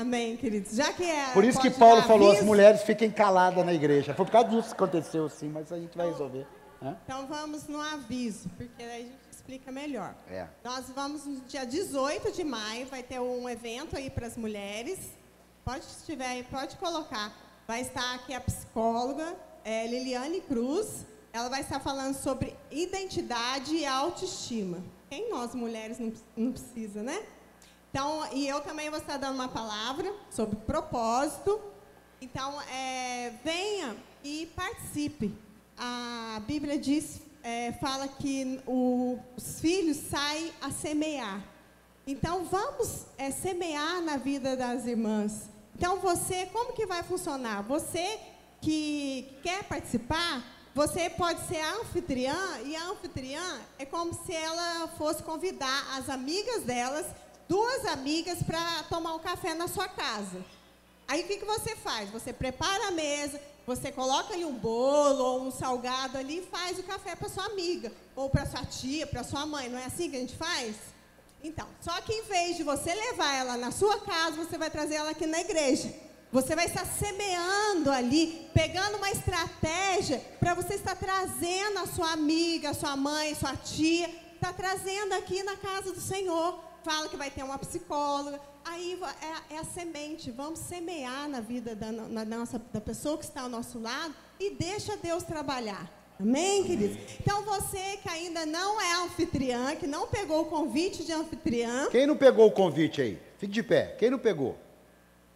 [0.00, 0.74] Amém, queridos.
[0.74, 1.30] Já que é.
[1.32, 4.12] Por isso que Paulo falou, as mulheres fiquem caladas na igreja.
[4.12, 6.48] Foi por causa disso que aconteceu, sim, mas a gente vai resolver.
[6.82, 6.96] Hã?
[7.04, 10.16] Então vamos no aviso, porque aí a gente explica melhor.
[10.28, 10.48] É.
[10.64, 14.98] Nós vamos no dia 18 de maio, vai ter um evento aí para as mulheres.
[15.64, 17.32] Pode se tiver aí, pode colocar.
[17.64, 21.06] Vai estar aqui a psicóloga é, Liliane Cruz.
[21.32, 24.78] Ela vai estar falando sobre identidade e autoestima.
[25.08, 27.22] Quem nós mulheres não, não precisa, né?
[27.94, 31.60] Então, e eu também vou estar dando uma palavra sobre propósito.
[32.20, 35.32] Então, é, venha e participe.
[35.78, 41.40] A Bíblia diz, é, fala que o- os filhos saem a semear.
[42.04, 45.48] Então, vamos é, semear na vida das irmãs.
[45.76, 47.62] Então, você, como que vai funcionar?
[47.62, 48.18] Você
[48.60, 50.42] que quer participar,
[50.74, 56.08] você pode ser a anfitriã, e a anfitriã é como se ela fosse convidar as
[56.10, 57.06] amigas delas,
[57.48, 60.44] duas amigas, para tomar um café na sua casa.
[61.06, 62.10] Aí o que, que você faz?
[62.10, 66.78] Você prepara a mesa, você coloca ali um bolo ou um salgado ali e faz
[66.78, 69.68] o café para sua amiga, ou para sua tia, para sua mãe.
[69.68, 70.76] Não é assim que a gente faz?
[71.42, 74.94] Então, só que em vez de você levar ela na sua casa, você vai trazer
[74.94, 75.94] ela aqui na igreja.
[76.32, 82.70] Você vai estar semeando ali, pegando uma estratégia para você estar trazendo a sua amiga,
[82.70, 86.58] a sua mãe, sua tia, está trazendo aqui na casa do Senhor.
[86.84, 88.38] Fala que vai ter uma psicóloga.
[88.64, 88.98] Aí
[89.50, 90.30] é, é a semente.
[90.30, 94.50] Vamos semear na vida da, na nossa, da pessoa que está ao nosso lado e
[94.54, 95.90] deixa Deus trabalhar.
[96.20, 96.96] Amém, queridos?
[97.20, 102.06] Então você que ainda não é anfitriã, que não pegou o convite de anfitriã, Quem
[102.06, 103.20] não pegou o convite aí?
[103.38, 103.96] Fique de pé.
[103.98, 104.56] Quem não pegou?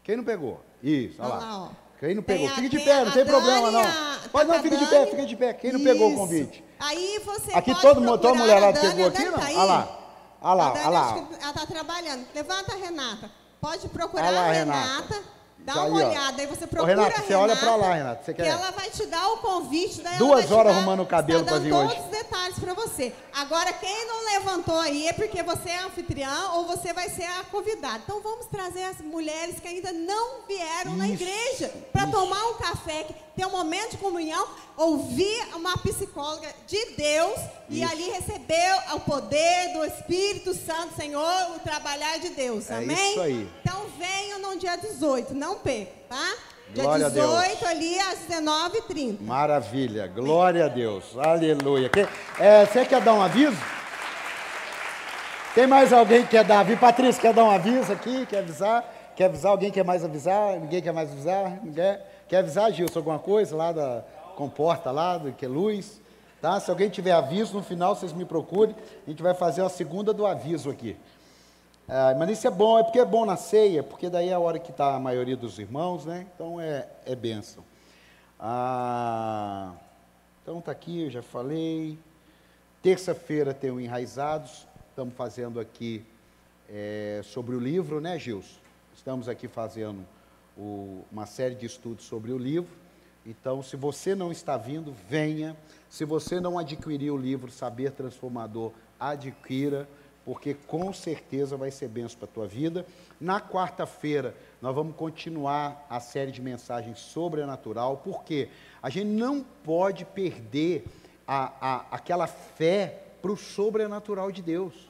[0.04, 0.60] Quem não pegou?
[0.82, 1.58] Isso, olha Olha lá.
[1.64, 1.72] lá.
[1.98, 2.46] Quem não pegou?
[2.46, 3.80] a- Fique de pé, não tem problema não.
[3.80, 5.52] a- Pode tá não, fique de pé, fique de pé.
[5.54, 6.62] Quem não pegou o convite?
[6.78, 9.32] Aí você Aqui pode todo mundo, toda mulher Dani, pegou aqui, não?
[9.32, 9.46] tá?
[9.46, 9.97] Olha lá.
[10.40, 11.12] Olha lá, A olha lá.
[11.14, 12.26] que ela está trabalhando.
[12.34, 13.30] Levanta, Renata.
[13.60, 14.80] Pode procurar lá, a Renata.
[15.12, 15.38] Renata.
[15.60, 16.40] Dá Tá uma aí, olhada.
[16.40, 18.70] Aí você Ô, procura Renata, a você olha pra lá, Renata, você que quer- ela
[18.70, 20.00] vai te dar o convite.
[20.00, 22.00] Daí ela Duas horas dar- arrumando o cabelo dando vir todos hoje.
[22.00, 23.12] os detalhes para você.
[23.34, 27.44] Agora, quem não levantou aí é porque você é anfitriã ou você vai ser a
[27.50, 27.98] convidada.
[28.04, 32.54] Então, vamos trazer as mulheres que ainda não vieram na Isso, igreja para tomar um
[32.54, 37.38] café, que- ter um momento de comunhão, ouvir uma psicóloga de Deus
[37.70, 37.92] e Isso.
[37.92, 42.68] ali receber o poder do Espírito Santo, Senhor, o trabalhar de Deus.
[42.68, 43.10] É Amém?
[43.12, 43.48] isso aí.
[43.64, 46.34] Então, venham no dia 18, não perca, tá?
[46.74, 47.30] Dia Glória a Deus.
[47.42, 49.18] 18 ali às 19h30.
[49.20, 51.88] Maravilha, glória a Deus, aleluia.
[51.88, 52.08] Que-
[52.40, 53.56] é, você quer dar um aviso?
[55.54, 56.78] Tem mais alguém que quer dar aviso?
[56.78, 58.26] Patrícia, quer dar um aviso aqui?
[58.26, 58.84] Quer avisar?
[59.16, 59.52] Quer avisar?
[59.52, 60.58] Alguém quer mais avisar?
[60.60, 61.58] Ninguém quer mais avisar?
[61.62, 61.98] Ninguém?
[62.28, 64.04] Quer avisar, Gilson, alguma coisa lá da
[64.36, 66.00] comporta lá, do que é luz?
[66.40, 66.60] Tá?
[66.60, 68.76] Se alguém tiver aviso, no final vocês me procurem.
[69.06, 70.96] A gente vai fazer a segunda do aviso aqui.
[71.88, 74.38] Ah, mas isso é bom, é porque é bom na ceia, porque daí é a
[74.38, 76.26] hora que está a maioria dos irmãos, né?
[76.34, 77.64] Então é, é bênção.
[78.38, 79.72] Ah,
[80.42, 81.98] então está aqui, eu já falei.
[82.82, 86.04] Terça-feira tem o Enraizados, estamos fazendo aqui
[86.68, 88.60] é, sobre o livro, né, Gilson?
[88.94, 90.06] Estamos aqui fazendo
[90.58, 92.70] o- uma série de estudos sobre o livro.
[93.24, 95.56] Então, se você não está vindo, venha.
[95.88, 99.88] Se você não adquirir o livro Saber Transformador, adquira,
[100.24, 102.84] porque com certeza vai ser benção para a tua vida.
[103.20, 108.48] Na quarta-feira, nós vamos continuar a série de mensagens sobrenatural, porque
[108.82, 110.84] a gente não pode perder
[111.26, 114.87] a, a, aquela fé para o sobrenatural de Deus.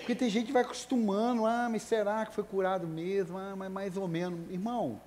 [0.00, 3.38] Porque tem gente que vai acostumando, ah, mas será que foi curado mesmo?
[3.38, 4.50] Ah, mas mais ou menos.
[4.50, 5.00] Irmão,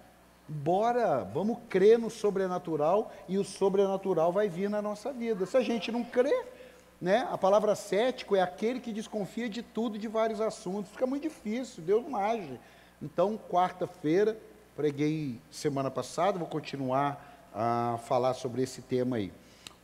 [0.47, 5.45] bora, vamos crer no sobrenatural e o sobrenatural vai vir na nossa vida.
[5.45, 6.45] Se a gente não crer,
[7.01, 7.27] Né?
[7.29, 10.89] A palavra cético é aquele que desconfia de tudo, de vários assuntos.
[10.89, 12.57] Fica muito difícil, Deus não age.
[13.01, 14.37] Então, quarta-feira,
[14.73, 19.33] preguei semana passada, vou continuar a falar sobre esse tema aí.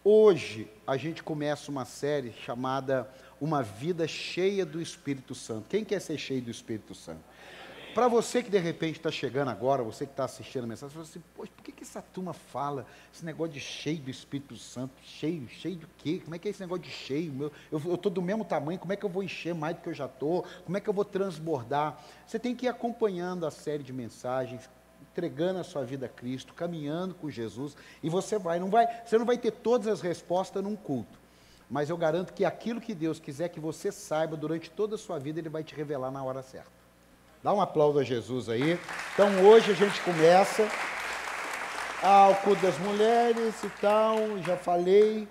[0.02, 5.68] Hoje a gente começa uma série chamada Uma Vida Cheia do Espírito Santo.
[5.70, 7.24] Quem quer ser cheio do Espírito Santo?
[7.94, 11.18] Para você que de repente está chegando agora, você que está assistindo a mensagem, você
[11.18, 14.94] assim, poxa, por que, que essa turma fala esse negócio de cheio do Espírito Santo?
[15.02, 16.22] Cheio, cheio do quê?
[16.24, 17.52] Como é que é esse negócio de cheio?
[17.72, 19.94] eu estou do mesmo tamanho, como é que eu vou encher mais do que eu
[19.94, 20.46] já estou?
[20.66, 22.00] Como é que eu vou transbordar?
[22.28, 24.70] Você tem que ir acompanhando a série de mensagens,
[25.12, 29.18] entregando a sua vida a Cristo, caminhando com Jesus, e você vai, não vai, você
[29.18, 31.20] não vai ter todas as respostas num culto.
[31.70, 35.20] Mas eu garanto que aquilo que Deus quiser que você saiba durante toda a sua
[35.20, 36.72] vida, Ele vai te revelar na hora certa.
[37.44, 38.80] Dá um aplauso a Jesus aí.
[39.14, 40.68] Então hoje a gente começa
[42.02, 45.28] ao culto das mulheres e tal, já falei,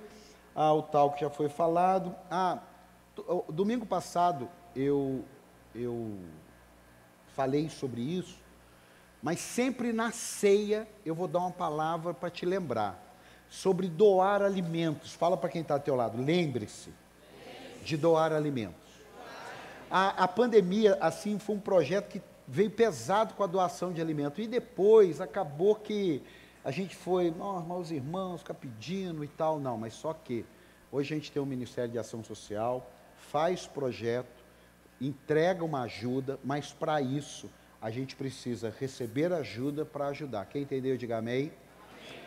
[0.54, 2.14] ao tal que já foi falado.
[2.30, 2.58] Ah,
[3.48, 5.24] domingo passado eu,
[5.74, 6.18] eu
[7.34, 8.38] falei sobre isso,
[9.20, 13.07] mas sempre na ceia eu vou dar uma palavra para te lembrar
[13.48, 15.12] sobre doar alimentos.
[15.12, 16.92] Fala para quem está ao teu lado, lembre-se
[17.84, 18.88] de doar alimentos.
[19.90, 24.40] A, a pandemia, assim, foi um projeto que veio pesado com a doação de alimento.
[24.40, 26.22] E depois acabou que
[26.64, 29.58] a gente foi, oh, os irmãos, ficar pedindo e tal.
[29.58, 30.44] Não, mas só que
[30.92, 32.90] hoje a gente tem um Ministério de Ação Social,
[33.30, 34.44] faz projeto,
[35.00, 37.48] entrega uma ajuda, mas para isso
[37.80, 40.46] a gente precisa receber ajuda para ajudar.
[40.46, 41.52] Quem entendeu, diga amém.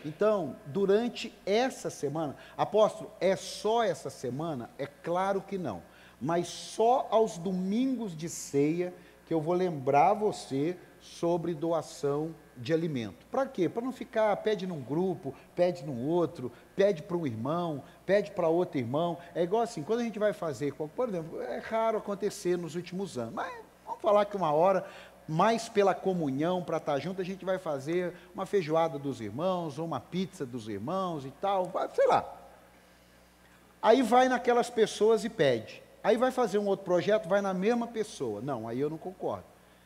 [0.03, 4.69] Então, durante essa semana, apóstolo, é só essa semana?
[4.77, 5.81] É claro que não
[6.21, 8.93] mas só aos domingos de ceia
[9.25, 13.25] que eu vou lembrar você sobre doação de alimento.
[13.31, 13.67] Para quê?
[13.67, 18.47] Para não ficar, pede num grupo, pede num outro, pede para um irmão, pede para
[18.47, 19.17] outro irmão.
[19.33, 23.17] É igual assim, quando a gente vai fazer, por exemplo, é raro acontecer nos últimos
[23.17, 23.51] anos, mas
[23.83, 24.85] vamos falar que uma hora,
[25.31, 29.85] mais pela comunhão, para estar junto, a gente vai fazer uma feijoada dos irmãos, ou
[29.85, 32.29] uma pizza dos irmãos e tal, sei lá.
[33.81, 35.81] Aí vai naquelas pessoas e pede.
[36.03, 38.41] Aí vai fazer um outro projeto, vai na mesma pessoa.
[38.41, 39.45] Não, aí eu não concordo.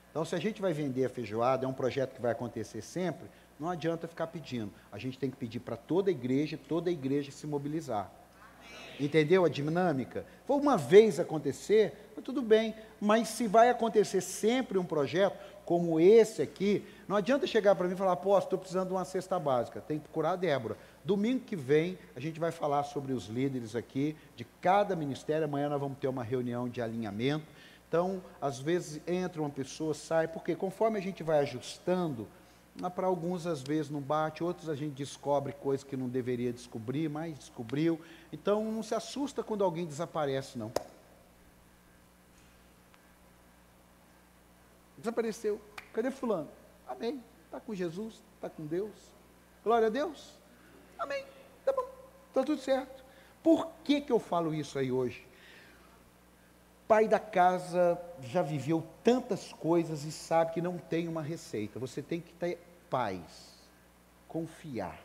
[0.10, 3.30] Então, se a gente vai vender a feijoada, é um projeto que vai acontecer sempre,
[3.60, 4.74] não adianta ficar pedindo.
[4.92, 8.12] A gente tem que pedir para toda a igreja, toda a igreja se mobilizar.
[9.00, 10.26] Entendeu a dinâmica?
[10.46, 12.76] Foi uma vez acontecer, tudo bem.
[13.00, 17.96] Mas se vai acontecer sempre um projeto como esse aqui, não adianta chegar para mim
[17.96, 19.82] e falar, pô, estou precisando de uma cesta básica.
[19.82, 20.78] Tem que procurar a Débora.
[21.04, 25.46] Domingo que vem, a gente vai falar sobre os líderes aqui, de cada ministério.
[25.46, 27.46] Amanhã nós vamos ter uma reunião de alinhamento.
[27.88, 32.28] Então, às vezes entra uma pessoa, sai, porque conforme a gente vai ajustando,
[32.94, 37.10] para alguns às vezes não bate, outros a gente descobre coisas que não deveria descobrir,
[37.10, 38.00] mas descobriu.
[38.36, 40.70] Então, não se assusta quando alguém desaparece, não.
[44.98, 45.62] Desapareceu.
[45.94, 46.50] Cadê fulano?
[46.86, 47.24] Amém.
[47.46, 48.92] Está com Jesus, está com Deus.
[49.64, 50.34] Glória a Deus.
[51.00, 51.26] Amém.
[51.64, 51.90] Tá bom.
[52.28, 53.06] Está tudo certo.
[53.42, 55.26] Por que, que eu falo isso aí hoje?
[56.90, 61.80] Pai da casa já viveu tantas coisas e sabe que não tem uma receita.
[61.80, 63.22] Você tem que ter paz,
[64.28, 65.00] confiar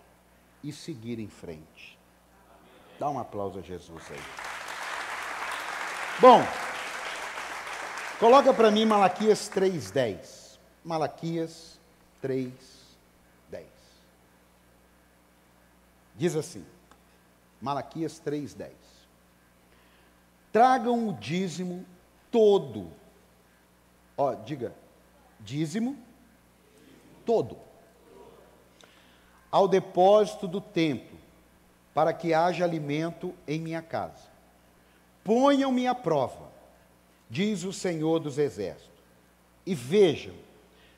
[0.64, 1.99] e seguir em frente.
[3.00, 4.20] Dá um aplauso a Jesus aí.
[6.20, 6.40] Bom,
[8.20, 10.58] coloca para mim Malaquias 3,10.
[10.84, 11.80] Malaquias
[12.22, 12.80] 3,
[16.20, 16.66] Diz assim,
[17.62, 18.72] Malaquias 3,10:
[20.52, 21.86] Tragam o dízimo
[22.30, 22.92] todo.
[24.18, 24.74] Ó, diga,
[25.40, 25.96] dízimo
[27.24, 27.56] todo.
[29.50, 31.09] Ao depósito do templo,
[31.94, 34.30] para que haja alimento em minha casa.
[35.24, 36.50] Ponham-me à prova,
[37.28, 38.90] diz o Senhor dos Exércitos,
[39.66, 40.34] e vejam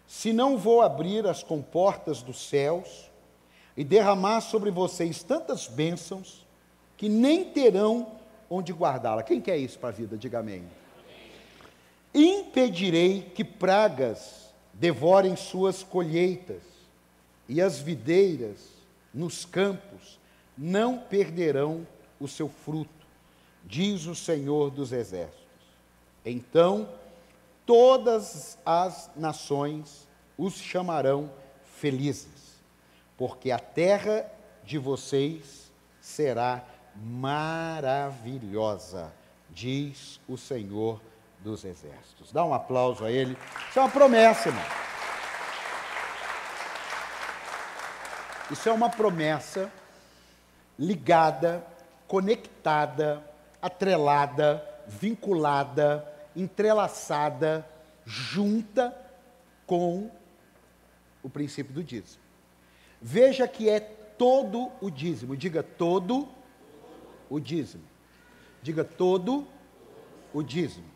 [0.07, 3.11] se não vou abrir as comportas dos céus
[3.77, 6.47] e derramar sobre vocês tantas bênçãos
[6.97, 8.13] que nem terão
[8.49, 9.23] onde guardá-la.
[9.23, 10.17] Quem quer isso para a vida?
[10.17, 10.65] Diga amém.
[12.15, 16.63] Impedirei que pragas devorem suas colheitas,
[17.49, 18.59] e as videiras
[19.13, 20.19] nos campos
[20.63, 21.85] não perderão
[22.21, 23.07] o seu fruto,
[23.65, 25.43] diz o Senhor dos Exércitos.
[26.25, 26.89] Então
[27.67, 30.07] todas as nações
[30.39, 31.31] os chamarão
[31.65, 32.43] felizes
[33.23, 34.31] porque a terra
[34.65, 36.65] de vocês será
[36.97, 38.33] maravilhosa,
[39.51, 41.01] diz o Senhor
[41.39, 42.33] dos Exércitos.
[42.33, 43.39] Dá um aplauso a Ele.
[43.71, 44.65] Isso é uma promessa, irmão.
[48.51, 49.73] Isso é uma promessa
[50.83, 51.65] ligada,
[52.09, 53.23] conectada
[53.63, 57.65] atrelada, vinculada, entrelaçada,
[58.05, 58.95] junta
[59.65, 60.11] com
[61.23, 62.21] o princípio do dízimo.
[63.01, 65.37] Veja que é todo o dízimo.
[65.37, 66.29] Diga todo
[67.31, 67.85] o dízimo.
[68.61, 69.47] Diga todo
[70.35, 70.91] o dízimo.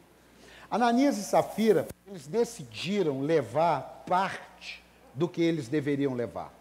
[0.68, 4.82] Ananias e Safira, eles decidiram levar parte
[5.14, 6.52] do que eles deveriam levar.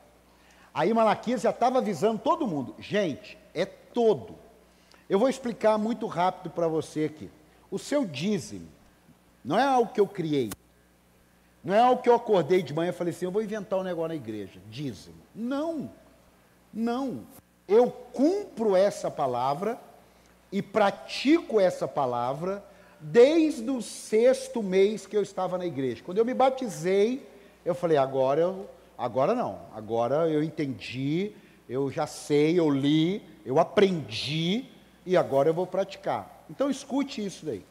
[0.76, 2.76] Aí Malaquias já estava avisando todo mundo.
[2.78, 4.36] Gente, é todo.
[5.10, 7.32] Eu vou explicar muito rápido para você aqui.
[7.72, 8.68] O seu dízimo
[9.44, 10.52] não é algo que eu criei.
[11.64, 13.84] Não é algo que eu acordei de manhã e falei assim, eu vou inventar um
[13.84, 14.60] negócio na igreja.
[14.70, 15.16] Dízimo.
[15.34, 15.90] Não.
[16.74, 17.22] Não.
[17.66, 19.80] Eu cumpro essa palavra
[20.52, 22.62] e pratico essa palavra
[23.00, 26.04] desde o sexto mês que eu estava na igreja.
[26.04, 27.26] Quando eu me batizei,
[27.64, 31.32] eu falei, agora eu, agora não, agora eu entendi,
[31.68, 34.66] eu já sei, eu li, eu aprendi
[35.06, 36.46] e agora eu vou praticar.
[36.50, 37.64] Então escute isso daí.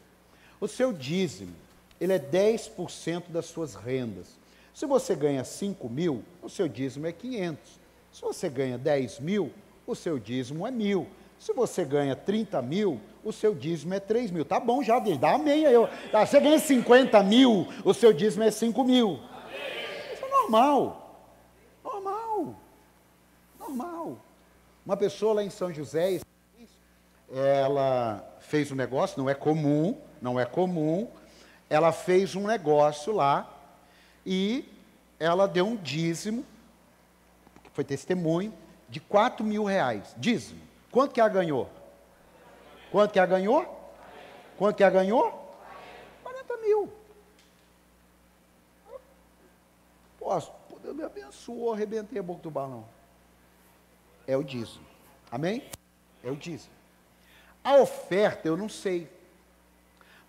[0.59, 1.53] O seu dízimo,
[1.99, 4.37] ele é 10% das suas rendas.
[4.73, 7.79] Se você ganha 5 mil, o seu dízimo é 500.
[8.11, 9.51] Se você ganha 10 mil,
[9.87, 11.07] o seu dízimo é mil.
[11.39, 14.45] Se você ganha 30 mil, o seu dízimo é 3 mil.
[14.45, 15.63] Tá bom já, dá amém.
[15.63, 19.19] Eu, tá, você ganha 50 mil, o seu dízimo é 5 mil.
[20.13, 20.29] Isso é.
[20.29, 21.04] Normal.
[23.67, 24.17] Normal.
[24.85, 26.19] Uma pessoa lá em São José,
[27.33, 31.09] ela fez um negócio, não é comum, não é comum.
[31.69, 33.51] Ela fez um negócio lá
[34.23, 34.69] e
[35.19, 36.45] ela deu um dízimo,
[37.73, 38.53] foi testemunho,
[38.87, 40.13] de 4 mil reais.
[40.17, 40.61] Dízimo.
[40.91, 41.69] Quanto que ela ganhou?
[42.91, 43.93] Quanto que ela ganhou?
[44.57, 45.57] Quanto que ela ganhou?
[46.23, 46.93] 40 mil.
[50.19, 50.51] Posso,
[50.81, 52.85] Deus me abençoou, arrebentei a boca do balão.
[54.27, 54.85] É o dízimo.
[55.31, 55.63] Amém?
[56.23, 56.73] É o dízimo.
[57.63, 59.07] A oferta eu não sei.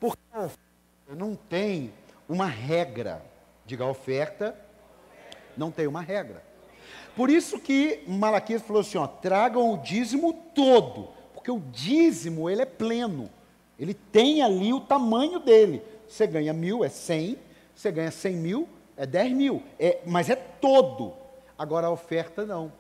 [0.00, 0.61] Porque a oferta
[1.11, 1.92] não tem
[2.28, 3.24] uma regra.
[3.64, 4.56] Diga, a oferta
[5.56, 6.42] não tem uma regra.
[7.14, 12.61] Por isso que Malaquias falou assim, ó, tragam o dízimo todo, porque o dízimo ele
[12.61, 13.30] é pleno,
[13.78, 15.82] ele tem ali o tamanho dele.
[16.06, 17.38] Você ganha mil, é cem,
[17.74, 21.14] você ganha cem mil, é dez mil, é, mas é todo.
[21.59, 22.70] Agora a oferta não,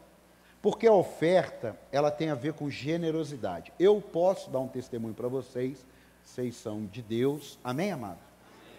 [0.62, 3.72] porque a oferta ela tem a ver com generosidade.
[3.78, 5.84] Eu posso dar um testemunho para vocês,
[6.24, 8.18] vocês são de Deus, amém, amado?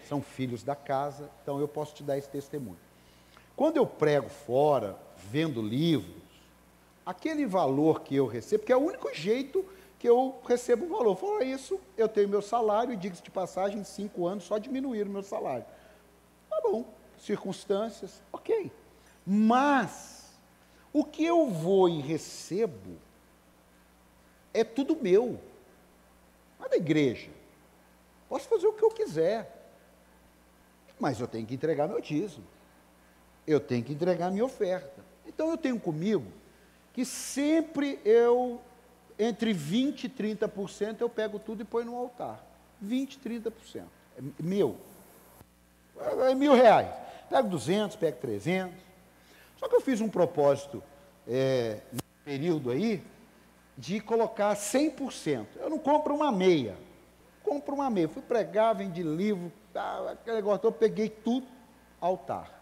[0.08, 2.78] São filhos da casa, então eu posso te dar esse testemunho.
[3.56, 6.22] Quando eu prego fora, vendo livros,
[7.04, 9.64] aquele valor que eu recebo, que é o único jeito
[9.98, 11.16] que eu recebo um valor.
[11.16, 15.06] Fora isso, eu tenho meu salário e, digo de passagem, em cinco anos só diminuir
[15.06, 15.64] o meu salário.
[16.48, 16.84] Tá bom,
[17.18, 18.70] circunstâncias, ok.
[19.26, 20.17] Mas,
[20.92, 22.96] o que eu vou e recebo
[24.52, 25.38] é tudo meu.
[26.58, 27.30] Não é da igreja.
[28.28, 29.54] Posso fazer o que eu quiser.
[30.98, 32.44] Mas eu tenho que entregar meu dízimo.
[33.46, 35.04] Eu tenho que entregar minha oferta.
[35.26, 36.26] Então eu tenho comigo
[36.92, 38.60] que sempre eu,
[39.18, 42.44] entre 20% e 30%, eu pego tudo e põe no altar.
[42.84, 43.84] 20%, 30%.
[44.16, 44.76] É meu.
[46.28, 46.88] É mil reais.
[47.30, 48.87] Pego 200, pego 300.
[49.58, 50.82] Só que eu fiz um propósito
[51.26, 53.02] é, no período aí
[53.76, 55.46] de colocar 100%.
[55.56, 56.76] Eu não compro uma meia.
[57.42, 58.08] Compro uma meia.
[58.08, 61.46] Fui pregar, vendi livro, tá, aquele negócio, eu peguei tudo,
[62.00, 62.58] altar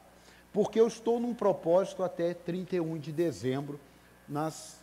[0.56, 3.78] porque eu estou num propósito até 31 de dezembro,
[4.26, 4.80] nas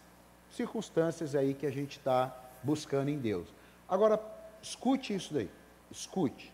[0.52, 3.48] circunstâncias aí que a gente está buscando em Deus.
[3.90, 4.22] Agora,
[4.62, 5.50] escute isso daí,
[5.90, 6.54] escute,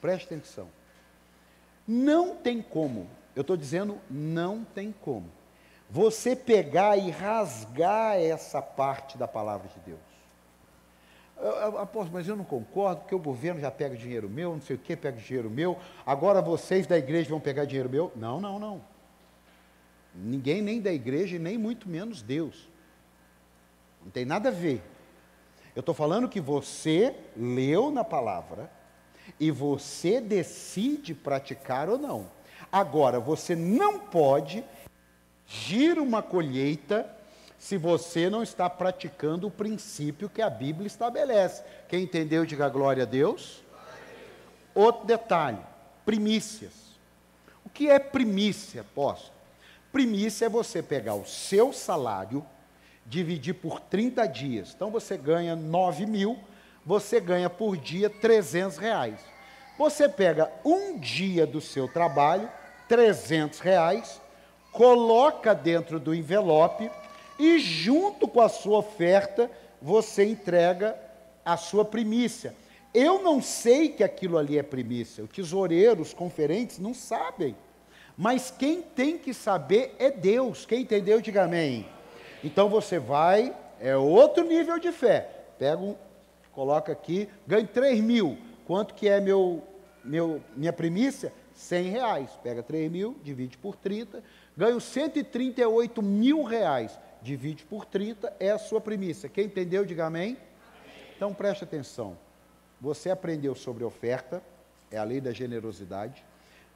[0.00, 0.68] preste atenção.
[1.86, 3.08] Não tem como,
[3.38, 5.30] eu estou dizendo, não tem como,
[5.88, 10.00] você pegar e rasgar essa parte da palavra de Deus.
[11.80, 14.78] Apóstolo, mas eu não concordo, porque o governo já pega dinheiro meu, não sei o
[14.78, 18.10] que, pega dinheiro meu, agora vocês da igreja vão pegar dinheiro meu.
[18.16, 18.80] Não, não, não.
[20.12, 22.68] Ninguém nem da igreja nem muito menos Deus.
[24.02, 24.82] Não tem nada a ver.
[25.76, 28.68] Eu estou falando que você leu na palavra
[29.38, 32.37] e você decide praticar ou não.
[32.70, 34.64] Agora, você não pode
[35.48, 37.08] gira uma colheita
[37.58, 41.64] se você não está praticando o princípio que a Bíblia estabelece.
[41.88, 43.64] Quem entendeu, diga glória a Deus.
[44.74, 45.58] Outro detalhe:
[46.04, 46.72] primícias.
[47.64, 49.36] O que é primícia, apóstolo?
[49.90, 52.44] Primícia é você pegar o seu salário,
[53.04, 54.72] dividir por 30 dias.
[54.74, 56.38] Então você ganha 9 mil,
[56.84, 59.20] você ganha por dia 300 reais.
[59.78, 62.50] Você pega um dia do seu trabalho,
[62.88, 64.20] 300 reais,
[64.72, 66.90] coloca dentro do envelope
[67.38, 69.48] e junto com a sua oferta,
[69.80, 70.98] você entrega
[71.44, 72.54] a sua primícia.
[72.92, 75.22] Eu não sei que aquilo ali é primícia.
[75.22, 77.54] O tesoureiro, os conferentes não sabem.
[78.16, 80.66] Mas quem tem que saber é Deus.
[80.66, 81.86] Quem entendeu, diga amém.
[82.42, 85.28] Então você vai, é outro nível de fé.
[85.56, 85.94] Pega um,
[86.52, 88.47] coloca aqui, ganho 3 mil.
[88.68, 89.66] Quanto que é meu,
[90.04, 91.32] meu, minha primícia?
[91.54, 92.30] 100 reais.
[92.42, 94.22] Pega 3 mil, divide por 30.
[94.54, 97.00] Ganho 138 mil reais.
[97.22, 99.26] Divide por 30, é a sua primícia.
[99.26, 100.36] Quem entendeu, diga amém.
[101.16, 102.18] Então preste atenção.
[102.78, 104.42] Você aprendeu sobre oferta,
[104.90, 106.22] é a lei da generosidade.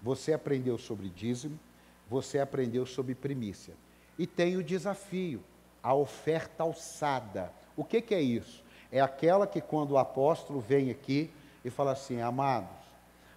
[0.01, 1.61] Você aprendeu sobre dízimo.
[2.09, 3.75] Você aprendeu sobre primícia.
[4.19, 5.45] E tem o desafio,
[5.83, 7.53] a oferta alçada.
[7.77, 8.65] O que, que é isso?
[8.91, 11.31] É aquela que quando o apóstolo vem aqui
[11.65, 12.71] e fala assim, amados,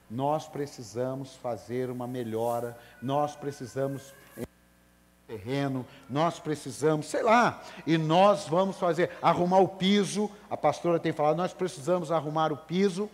[0.10, 4.14] nós precisamos fazer uma melhora, nós precisamos
[5.28, 11.12] terreno, nós precisamos, sei lá, e nós vamos fazer, arrumar o piso, a pastora tem
[11.12, 13.10] falado, nós precisamos arrumar o piso,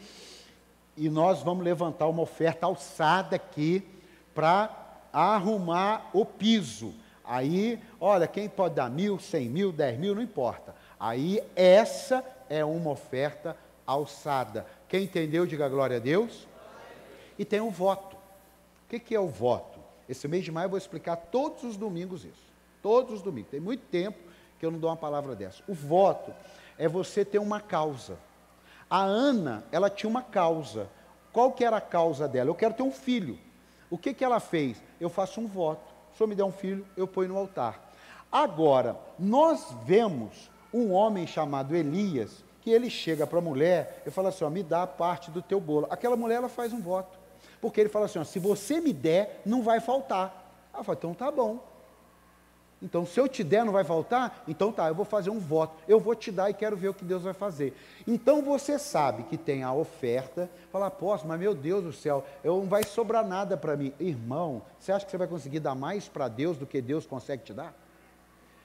[0.97, 3.87] e nós vamos levantar uma oferta alçada aqui
[4.35, 4.69] para
[5.11, 6.93] arrumar o piso.
[7.23, 10.75] Aí, olha, quem pode dar mil, cem mil, dez mil, não importa.
[10.99, 13.55] Aí, essa é uma oferta
[13.87, 14.65] alçada.
[14.91, 16.45] Quem entendeu, diga glória a Deus.
[17.39, 18.17] E tem o voto.
[18.17, 19.79] O que, que é o voto?
[20.09, 22.51] Esse mês de maio eu vou explicar todos os domingos isso.
[22.81, 23.51] Todos os domingos.
[23.51, 24.17] Tem muito tempo
[24.59, 25.63] que eu não dou uma palavra dessa.
[25.65, 26.33] O voto
[26.77, 28.19] é você ter uma causa.
[28.89, 30.89] A Ana, ela tinha uma causa.
[31.31, 32.49] Qual que era a causa dela?
[32.49, 33.39] Eu quero ter um filho.
[33.89, 34.83] O que, que ela fez?
[34.99, 35.87] Eu faço um voto.
[36.09, 37.93] Se o senhor me der um filho, eu ponho no altar.
[38.29, 44.29] Agora, nós vemos um homem chamado Elias, que ele chega para a mulher e fala
[44.29, 45.87] assim: ó, me dá parte do teu bolo.
[45.89, 47.19] Aquela mulher ela faz um voto.
[47.59, 50.69] Porque ele fala assim: ó, se você me der, não vai faltar.
[50.73, 51.71] Ela fala: então tá bom.
[52.81, 54.43] Então, se eu te der, não vai faltar?
[54.47, 55.75] Então tá, eu vou fazer um voto.
[55.87, 57.77] Eu vou te dar e quero ver o que Deus vai fazer.
[58.07, 60.49] Então você sabe que tem a oferta.
[60.71, 63.93] Fala, posso, mas meu Deus do céu, eu, não vai sobrar nada para mim.
[63.99, 67.43] Irmão, você acha que você vai conseguir dar mais para Deus do que Deus consegue
[67.43, 67.75] te dar?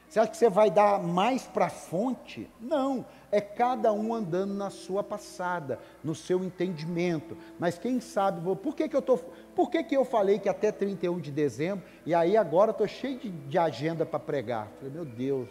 [0.08, 2.48] Você acha que você vai dar mais para a fonte?
[2.60, 7.36] Não, é cada um andando na sua passada, no seu entendimento.
[7.58, 9.18] Mas quem sabe, por que, que eu tô,
[9.54, 13.18] por que, que eu falei que até 31 de dezembro, e aí agora estou cheio
[13.18, 14.68] de, de agenda para pregar?
[14.78, 15.48] Falei, meu Deus,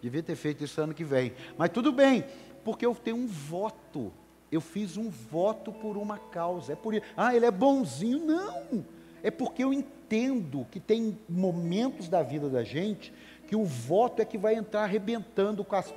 [0.00, 1.32] devia ter feito isso ano que vem.
[1.56, 2.24] Mas tudo bem,
[2.62, 4.12] porque eu tenho um voto.
[4.52, 6.74] Eu fiz um voto por uma causa.
[6.74, 7.04] É por isso.
[7.16, 8.24] Ah, ele é bonzinho.
[8.24, 8.84] Não.
[9.22, 13.12] É porque eu entendo que tem momentos da vida da gente
[13.46, 15.94] que o voto é que vai entrar arrebentando com as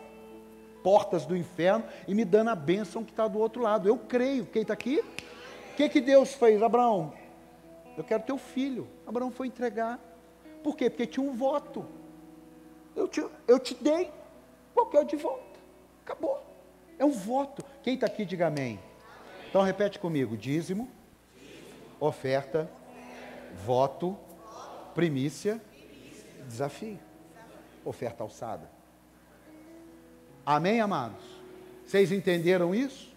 [0.83, 3.87] portas do inferno e me dando a bênção que está do outro lado.
[3.87, 4.45] Eu creio.
[4.45, 4.99] Quem está aqui?
[4.99, 6.61] O que, que Deus fez?
[6.61, 7.13] Abraão,
[7.97, 8.87] eu quero teu filho.
[9.05, 9.99] Abraão foi entregar.
[10.63, 10.89] Por quê?
[10.89, 11.85] Porque tinha um voto.
[12.95, 14.11] Eu te, eu te dei,
[14.73, 15.59] qual que o de volta?
[16.03, 16.43] Acabou.
[16.97, 17.63] É um voto.
[17.81, 18.79] Quem está aqui, diga amém.
[19.49, 20.89] Então repete comigo: dízimo,
[21.99, 22.69] oferta,
[23.65, 24.17] voto,
[24.93, 25.61] primícia,
[26.45, 26.99] desafio
[27.89, 28.69] oferta alçada.
[30.45, 31.23] Amém, amados?
[31.85, 33.11] Vocês entenderam isso?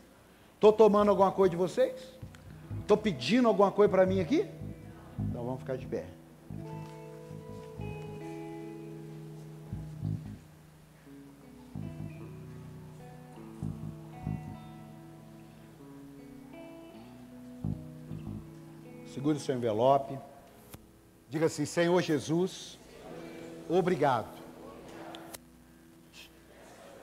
[0.55, 1.95] Estou tomando alguma coisa de vocês?
[2.81, 4.47] Estou pedindo alguma coisa para mim aqui?
[5.19, 6.07] Então vamos ficar de pé.
[19.13, 20.19] Segure o seu envelope.
[21.29, 22.79] Diga assim: Senhor Jesus,
[23.69, 24.32] obrigado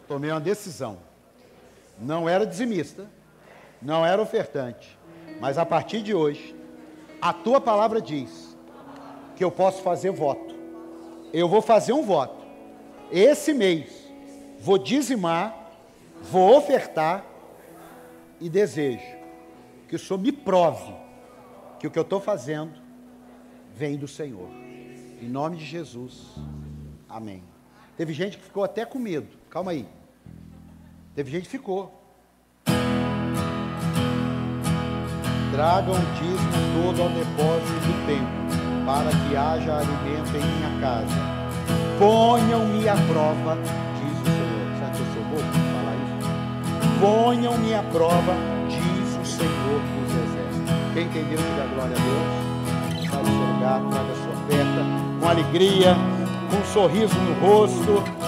[0.09, 0.97] tomei uma decisão.
[1.99, 3.07] Não era dizimista,
[3.79, 4.97] não era ofertante,
[5.39, 6.55] mas a partir de hoje,
[7.21, 8.57] a tua palavra diz
[9.35, 10.55] que eu posso fazer voto.
[11.31, 12.43] Eu vou fazer um voto.
[13.11, 14.09] Esse mês,
[14.59, 15.55] vou dizimar,
[16.23, 17.23] vou ofertar
[18.41, 19.19] e desejo
[19.87, 20.93] que o Senhor me prove
[21.79, 22.73] que o que eu estou fazendo
[23.75, 24.49] vem do Senhor.
[25.21, 26.35] Em nome de Jesus.
[27.07, 27.43] Amém.
[27.95, 29.27] Teve gente que ficou até com medo.
[29.49, 29.98] Calma aí.
[31.15, 31.91] Teve gente que ficou.
[35.51, 41.17] Tragam o dízimo todo ao depósito do templo, para que haja alimento em minha casa.
[41.97, 43.57] Ponham-me à prova,
[43.97, 44.77] diz o Senhor.
[44.77, 46.19] Será que eu sou bobo falar isso?
[47.01, 48.35] Ponham-me à prova,
[48.69, 50.73] diz o Senhor dos exércitos.
[50.93, 53.09] Quem entendeu, diga glória a Deus.
[53.09, 54.81] Sai do seu lugar, traga a sua oferta,
[55.19, 55.95] com alegria,
[56.49, 58.18] com um sorriso no rosto.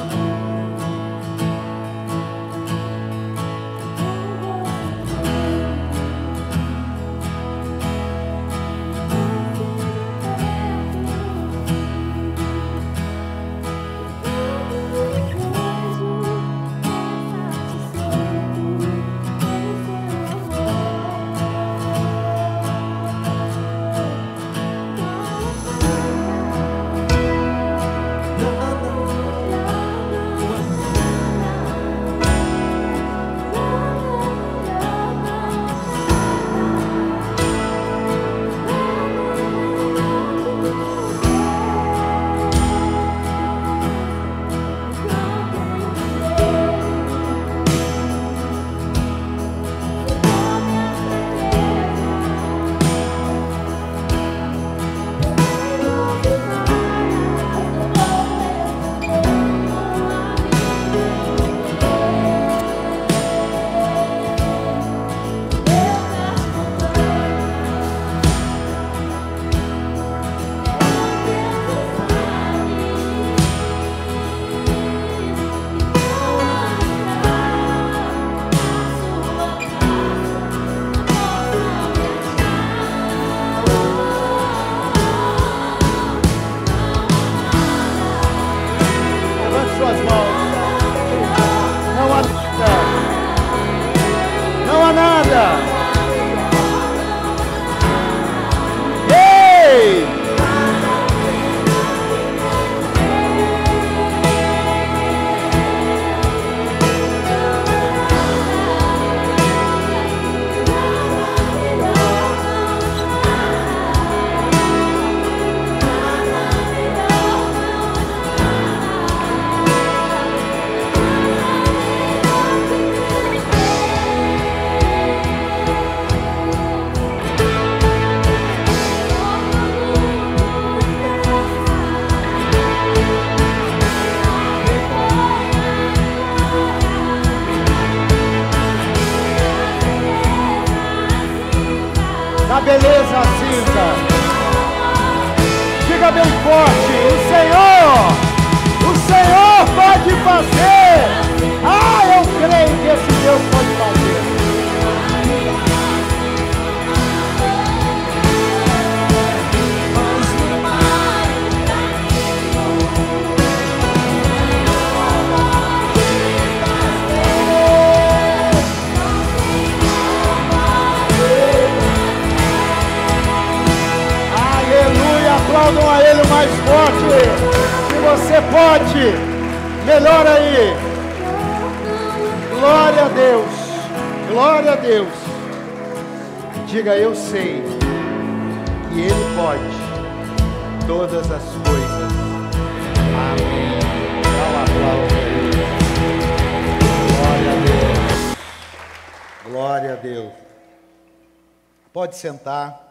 [202.22, 202.88] Sentar.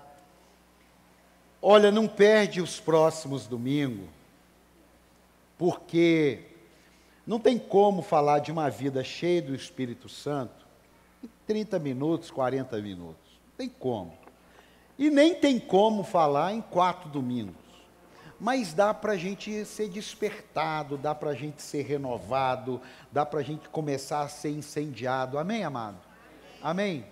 [1.63, 4.09] Olha, não perde os próximos domingos,
[5.57, 6.41] porque
[7.27, 10.67] não tem como falar de uma vida cheia do Espírito Santo
[11.23, 13.39] em 30 minutos, 40 minutos.
[13.47, 14.13] Não tem como.
[14.99, 17.55] E nem tem como falar em quatro domingos.
[18.41, 22.81] Mas dá para a gente ser despertado, dá para a gente ser renovado,
[23.13, 25.39] dá para a gente começar a ser incendiado.
[25.39, 25.99] Amém, amado?
[26.63, 27.05] Amém?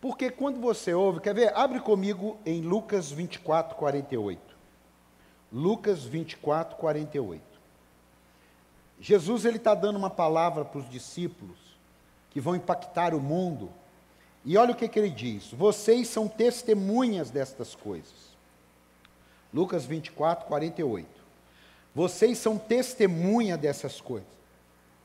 [0.00, 1.52] Porque quando você ouve, quer ver?
[1.56, 4.56] Abre comigo em Lucas 24, 48.
[5.52, 7.42] Lucas 24, 48.
[9.00, 11.58] Jesus ele está dando uma palavra para os discípulos
[12.30, 13.70] que vão impactar o mundo.
[14.44, 18.36] E olha o que, que ele diz: vocês são testemunhas destas coisas.
[19.52, 21.08] Lucas 24, 48.
[21.92, 24.28] Vocês são testemunha dessas coisas.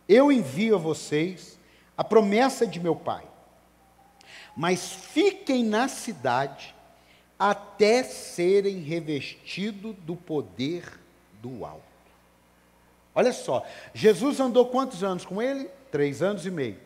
[0.07, 1.57] Eu envio a vocês
[1.97, 3.32] a promessa de meu Pai
[4.55, 6.73] mas fiquem na cidade
[7.37, 10.99] até serem revestidos do poder
[11.41, 11.83] do alto.
[13.15, 15.69] Olha só, Jesus andou quantos anos com ele?
[15.91, 16.77] Três anos e meio.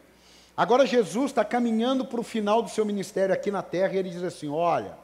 [0.55, 4.09] Agora Jesus está caminhando para o final do seu ministério aqui na terra e ele
[4.09, 4.97] diz assim: olha,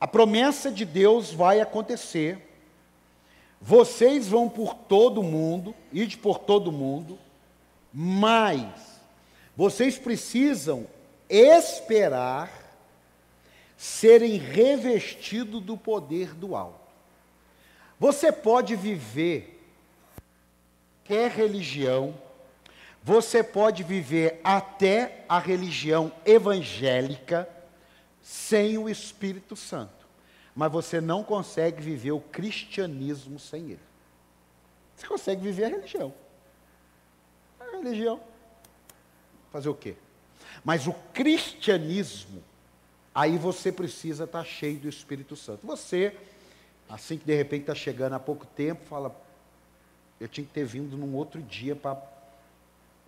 [0.00, 2.38] a promessa de Deus vai acontecer,
[3.60, 7.18] vocês vão por todo mundo, ide por todo mundo,
[7.92, 8.87] mas
[9.58, 10.86] vocês precisam
[11.28, 12.48] esperar
[13.76, 16.78] serem revestidos do poder do alto.
[17.98, 19.56] Você pode viver
[21.04, 22.14] qualquer religião,
[23.02, 27.48] você pode viver até a religião evangélica
[28.22, 30.06] sem o Espírito Santo,
[30.54, 33.80] mas você não consegue viver o cristianismo sem ele.
[34.94, 36.14] Você consegue viver a religião.
[37.58, 38.20] A religião.
[39.50, 39.94] Fazer o quê?
[40.64, 42.42] Mas o cristianismo,
[43.14, 45.66] aí você precisa estar cheio do Espírito Santo.
[45.66, 46.14] Você,
[46.88, 49.14] assim que de repente está chegando há pouco tempo, fala,
[50.20, 52.00] eu tinha que ter vindo num outro dia para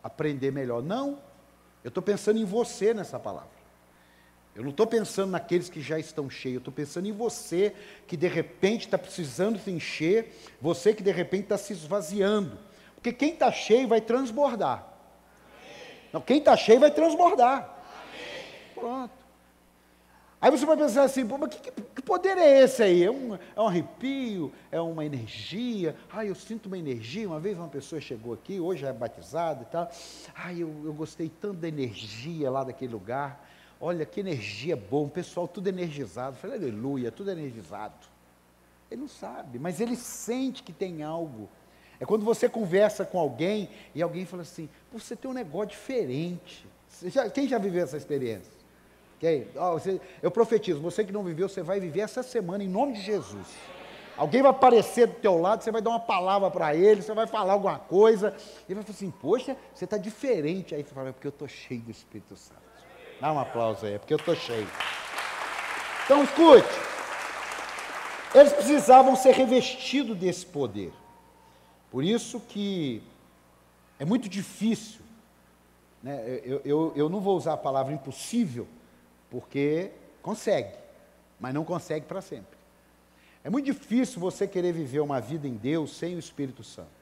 [0.03, 0.83] aprender melhor.
[0.83, 1.19] Não,
[1.85, 3.61] eu estou pensando em você nessa palavra.
[4.55, 7.75] Eu não estou pensando naqueles que já estão cheios, eu estou pensando em você
[8.07, 12.59] que de repente está precisando se encher, você que de repente está se esvaziando.
[12.95, 14.90] Porque quem está cheio vai transbordar.
[16.13, 17.77] Não, quem está cheio vai transbordar.
[18.75, 19.21] Pronto.
[20.41, 23.05] Aí você vai pensar assim, Pô, mas que, que, poder é esse aí?
[23.05, 24.51] É um, é um arrepio?
[24.73, 25.95] É uma energia?
[26.11, 27.29] Ai, eu sinto uma energia.
[27.29, 29.91] Uma vez uma pessoa chegou aqui, hoje é batizada e tal.
[30.35, 33.47] Ai, eu, eu gostei tanto da energia lá daquele lugar.
[33.79, 36.37] Olha, que energia boa, o pessoal tudo energizado.
[36.37, 37.95] Eu falei, aleluia, tudo energizado.
[38.91, 41.49] Ele não sabe, mas ele sente que tem algo
[42.01, 46.67] é quando você conversa com alguém e alguém fala assim: você tem um negócio diferente.
[47.05, 48.53] Já, quem já viveu essa experiência?
[49.19, 49.49] Quem?
[49.55, 52.95] Oh, você, eu profetizo: você que não viveu, você vai viver essa semana em nome
[52.95, 53.47] de Jesus.
[54.17, 57.27] Alguém vai aparecer do teu lado, você vai dar uma palavra para ele, você vai
[57.27, 58.35] falar alguma coisa,
[58.67, 60.75] ele vai falar assim: poxa, você está diferente.
[60.75, 62.61] Aí você fala: é porque eu estou cheio do Espírito Santo.
[63.21, 64.67] Dá um aplauso aí, é porque eu estou cheio.
[66.07, 66.67] Então escute.
[68.35, 70.93] Eles precisavam ser revestidos desse poder.
[71.91, 73.03] Por isso que
[73.99, 75.01] é muito difícil,
[76.03, 76.41] né?
[76.45, 78.67] eu, eu, eu não vou usar a palavra impossível,
[79.29, 79.91] porque
[80.23, 80.75] consegue,
[81.39, 82.59] mas não consegue para sempre.
[83.43, 87.01] É muito difícil você querer viver uma vida em Deus sem o Espírito Santo.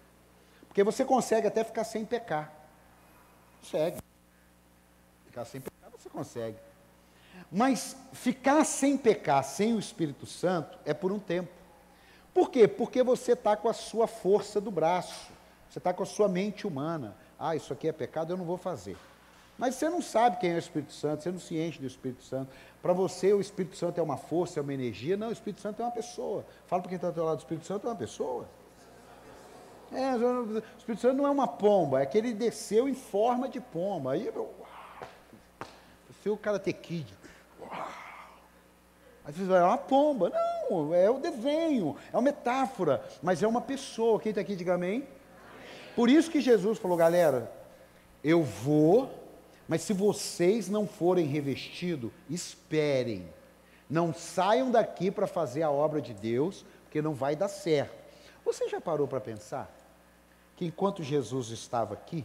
[0.69, 2.53] Porque você consegue até ficar sem pecar.
[3.61, 3.99] Consegue.
[5.27, 6.57] Ficar sem pecar você consegue.
[7.51, 11.51] Mas ficar sem pecar, sem o Espírito Santo, é por um tempo.
[12.39, 12.69] Por quê?
[12.69, 15.29] Porque você está com a sua força do braço,
[15.69, 17.17] você está com a sua mente humana.
[17.37, 18.97] Ah, isso aqui é pecado, eu não vou fazer.
[19.59, 22.23] Mas você não sabe quem é o Espírito Santo, você não se enche do Espírito
[22.23, 22.53] Santo.
[22.81, 25.17] Para você, o Espírito Santo é uma força, é uma energia.
[25.17, 26.47] Não, o Espírito Santo é uma pessoa.
[26.69, 28.49] Fala para quem está do lado, o Espírito Santo é uma pessoa.
[29.91, 33.61] É, o Espírito Santo não é uma pomba, é que ele desceu em forma de
[33.61, 34.13] pomba.
[34.13, 34.55] Aí, uau,
[36.25, 37.13] o ter kid.
[39.33, 40.31] Você vai, é uma pomba.
[40.31, 44.19] Não, é o desenho, é uma metáfora, mas é uma pessoa.
[44.21, 45.07] Quem está aqui, diga amém.
[45.95, 47.53] Por isso que Jesus falou, galera,
[48.23, 49.13] eu vou,
[49.67, 53.29] mas se vocês não forem revestidos, esperem.
[53.89, 57.97] Não saiam daqui para fazer a obra de Deus, porque não vai dar certo.
[58.45, 59.71] Você já parou para pensar
[60.57, 62.25] que enquanto Jesus estava aqui,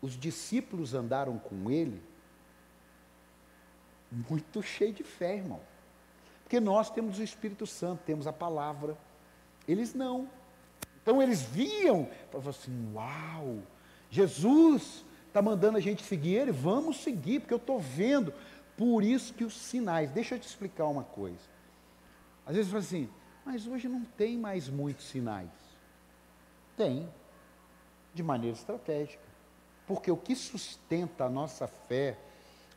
[0.00, 2.00] os discípulos andaram com ele
[4.10, 5.60] muito cheio de fé, irmão.
[6.48, 8.96] Porque nós temos o Espírito Santo, temos a palavra.
[9.66, 10.30] Eles não.
[11.02, 13.58] Então eles viam, falavam assim: Uau,
[14.08, 18.32] Jesus está mandando a gente seguir ele, vamos seguir, porque eu estou vendo.
[18.78, 21.36] Por isso que os sinais, deixa eu te explicar uma coisa.
[22.46, 23.10] Às vezes fala assim,
[23.44, 25.50] mas hoje não tem mais muitos sinais.
[26.78, 27.06] Tem,
[28.14, 29.22] de maneira estratégica.
[29.86, 32.16] Porque o que sustenta a nossa fé,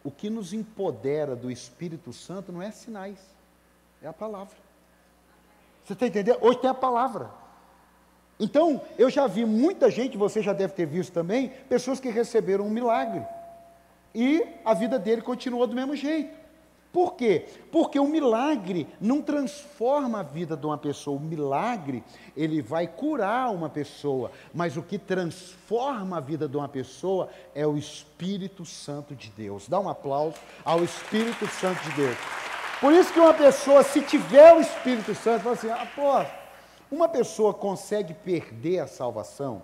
[0.04, 3.31] o que nos empodera do Espírito Santo não é sinais,
[4.02, 4.56] é a palavra.
[5.84, 6.40] Você está entendendo?
[6.42, 7.30] Hoje tem a palavra.
[8.40, 12.66] Então, eu já vi muita gente, você já deve ter visto também, pessoas que receberam
[12.66, 13.24] um milagre.
[14.16, 16.42] E a vida dele continuou do mesmo jeito.
[16.92, 17.46] Por quê?
[17.72, 21.18] Porque o milagre não transforma a vida de uma pessoa.
[21.18, 22.04] O milagre,
[22.36, 24.30] ele vai curar uma pessoa.
[24.54, 29.70] Mas o que transforma a vida de uma pessoa é o Espírito Santo de Deus.
[29.70, 30.36] Dá um aplauso
[30.66, 32.18] ao Espírito Santo de Deus.
[32.82, 36.26] Por isso que uma pessoa, se tiver o Espírito Santo, fala assim: ah, pô,
[36.94, 39.62] uma pessoa consegue perder a salvação?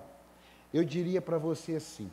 [0.73, 2.09] Eu diria para você assim: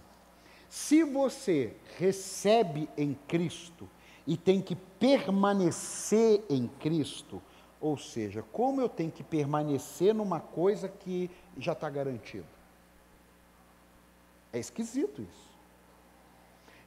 [0.69, 3.89] se você recebe em Cristo,
[4.27, 7.43] e tem que permanecer em Cristo,
[7.81, 12.47] ou seja, como eu tenho que permanecer numa coisa que já está garantida?
[14.53, 15.54] É esquisito isso.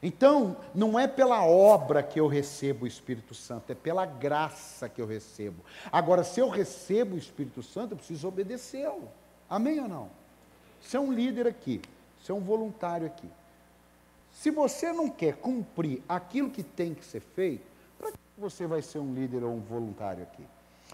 [0.02, 5.00] Então, não é pela obra que eu recebo o Espírito Santo, é pela graça que
[5.00, 5.64] eu recebo.
[5.90, 9.08] Agora, se eu recebo o Espírito Santo, eu preciso obedecê-lo.
[9.50, 10.10] Amém ou não?
[10.80, 11.80] Você é um líder aqui,
[12.20, 13.28] você é um voluntário aqui.
[14.32, 17.66] Se você não quer cumprir aquilo que tem que ser feito,
[17.98, 20.44] para que você vai ser um líder ou um voluntário aqui?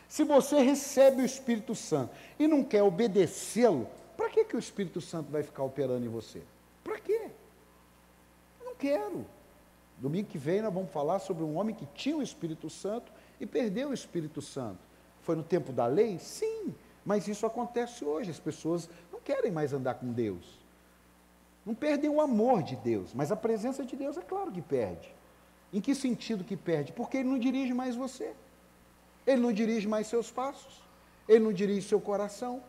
[0.09, 3.87] Se você recebe o Espírito Santo e não quer obedecê-lo,
[4.17, 6.41] para que, que o Espírito Santo vai ficar operando em você?
[6.83, 7.14] Para quê?
[8.75, 9.27] Não quero.
[9.99, 13.47] Domingo que vem nós vamos falar sobre um homem que tinha o Espírito Santo e
[13.47, 14.81] perdeu o Espírito Santo.
[15.23, 16.19] Foi no tempo da lei?
[16.19, 18.31] Sim, mas isso acontece hoje.
[18.31, 20.59] As pessoas não querem mais andar com Deus.
[21.65, 25.15] Não perdem o amor de Deus, mas a presença de Deus é claro que perde.
[25.73, 26.93] Em que sentido que perde?
[26.93, 28.35] Porque ele não dirige mais você.
[29.27, 30.83] Ele não dirige mais seus passos.
[31.29, 32.63] Ele não dirige seu coração.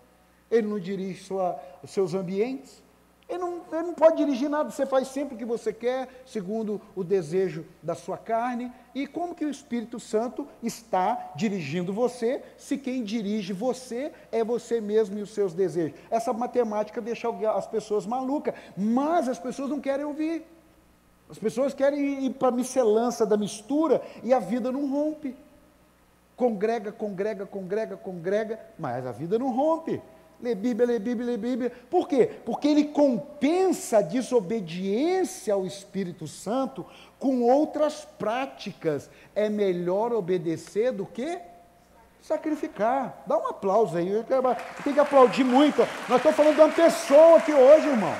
[0.50, 2.82] Ele não dirige sua, os seus ambientes.
[3.28, 6.80] Ele não, ele não pode dirigir nada, você faz sempre o que você quer, segundo
[6.96, 8.72] o desejo da sua carne.
[8.94, 14.80] E como que o Espírito Santo está dirigindo você, se quem dirige você é você
[14.80, 15.98] mesmo e os seus desejos?
[16.12, 20.46] Essa matemática deixa as pessoas malucas, mas as pessoas não querem ouvir.
[21.28, 25.36] As pessoas querem ir para a miscelância da mistura e a vida não rompe.
[26.36, 30.00] Congrega, congrega, congrega, congrega, mas a vida não rompe.
[30.46, 31.72] Lê Bíblia, lê Bíblia, lê Bíblia.
[31.90, 32.30] Por quê?
[32.46, 36.86] Porque ele compensa a desobediência ao Espírito Santo
[37.18, 39.10] com outras práticas.
[39.34, 41.40] É melhor obedecer do que
[42.22, 43.24] sacrificar.
[43.26, 44.24] Dá um aplauso aí.
[44.84, 45.80] Tem que aplaudir muito.
[46.08, 48.14] Nós estamos falando de uma pessoa aqui hoje, irmão.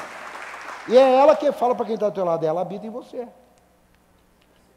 [0.88, 3.28] E é ela que fala para quem está do teu lado, ela habita em você.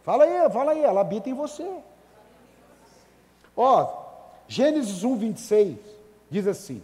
[0.02, 1.66] Fala aí, fala aí, ela habita em você.
[3.56, 3.90] Ó,
[4.46, 5.78] Gênesis 1, 26
[6.30, 6.82] diz assim: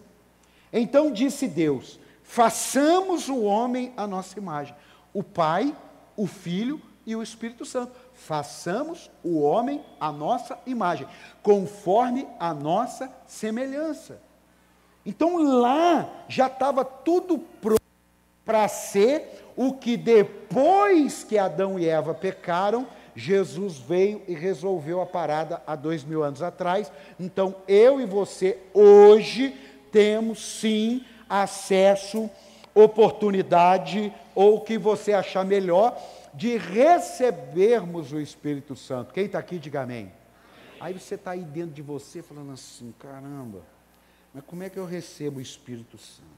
[0.80, 4.74] então disse Deus: façamos o homem à nossa imagem.
[5.12, 5.74] O Pai,
[6.16, 7.92] o Filho e o Espírito Santo.
[8.12, 11.06] Façamos o homem à nossa imagem,
[11.42, 14.20] conforme a nossa semelhança.
[15.06, 17.80] Então lá já estava tudo pronto
[18.44, 25.06] para ser o que depois que Adão e Eva pecaram, Jesus veio e resolveu a
[25.06, 26.90] parada há dois mil anos atrás.
[27.18, 29.54] Então eu e você hoje
[29.94, 32.28] temos sim acesso,
[32.74, 35.96] oportunidade, ou o que você achar melhor,
[36.34, 39.14] de recebermos o Espírito Santo.
[39.14, 40.12] Quem está aqui, diga amém.
[40.80, 43.62] Aí você está aí dentro de você falando assim: caramba,
[44.34, 46.28] mas como é que eu recebo o Espírito Santo?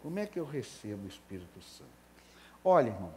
[0.00, 1.90] Como é que eu recebo o Espírito Santo?
[2.64, 3.12] Olha, irmão,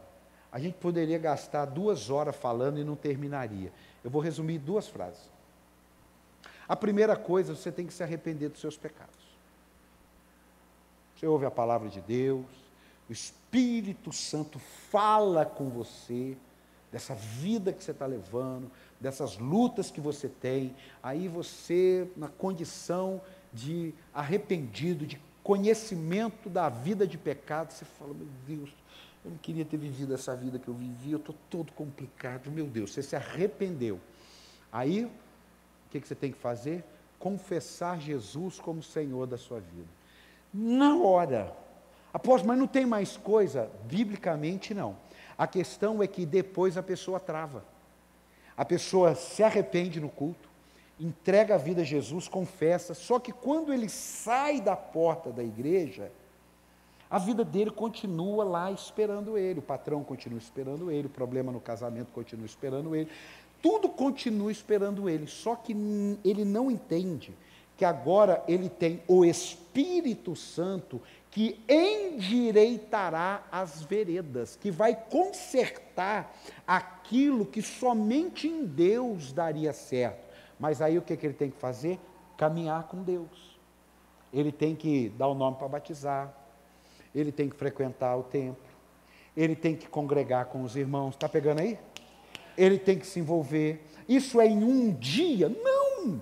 [0.52, 3.74] A gente poderia gastar duas horas falando e não terminaria.
[4.02, 5.30] Eu vou resumir duas frases.
[6.66, 9.25] A primeira coisa, você tem que se arrepender dos seus pecados.
[11.26, 12.46] Você ouve a palavra de Deus,
[13.10, 16.38] o Espírito Santo fala com você,
[16.92, 18.70] dessa vida que você está levando,
[19.02, 23.20] dessas lutas que você tem, aí você, na condição
[23.52, 28.70] de arrependido, de conhecimento da vida de pecado, você fala, meu Deus,
[29.24, 32.68] eu não queria ter vivido essa vida que eu vivi, eu estou todo complicado, meu
[32.68, 34.00] Deus, você se arrependeu.
[34.72, 35.12] Aí, o
[35.90, 36.84] que, que você tem que fazer?
[37.18, 40.05] Confessar Jesus como Senhor da sua vida.
[40.58, 41.54] Na hora.
[42.14, 43.70] Apóstolo, mas não tem mais coisa?
[43.84, 44.96] Biblicamente, não.
[45.38, 47.66] A questão é que depois a pessoa trava.
[48.56, 50.48] A pessoa se arrepende no culto,
[50.98, 56.10] entrega a vida a Jesus, confessa, só que quando ele sai da porta da igreja,
[57.12, 61.60] a vida dele continua lá esperando ele, o patrão continua esperando ele, o problema no
[61.60, 63.12] casamento continua esperando ele,
[63.62, 65.74] tudo continua esperando ele, só que
[66.24, 67.34] ele não entende
[67.78, 71.02] que agora ele tem o Espírito Santo
[71.36, 76.34] que endireitará as veredas, que vai consertar
[76.66, 80.24] aquilo que somente em Deus daria certo.
[80.58, 82.00] Mas aí o que, que ele tem que fazer?
[82.38, 83.60] Caminhar com Deus.
[84.32, 86.34] Ele tem que dar o nome para batizar,
[87.14, 88.64] ele tem que frequentar o templo,
[89.36, 91.16] ele tem que congregar com os irmãos.
[91.16, 91.78] Está pegando aí?
[92.58, 93.86] Ele tem que se envolver.
[94.08, 95.50] Isso é em um dia?
[95.50, 96.22] Não!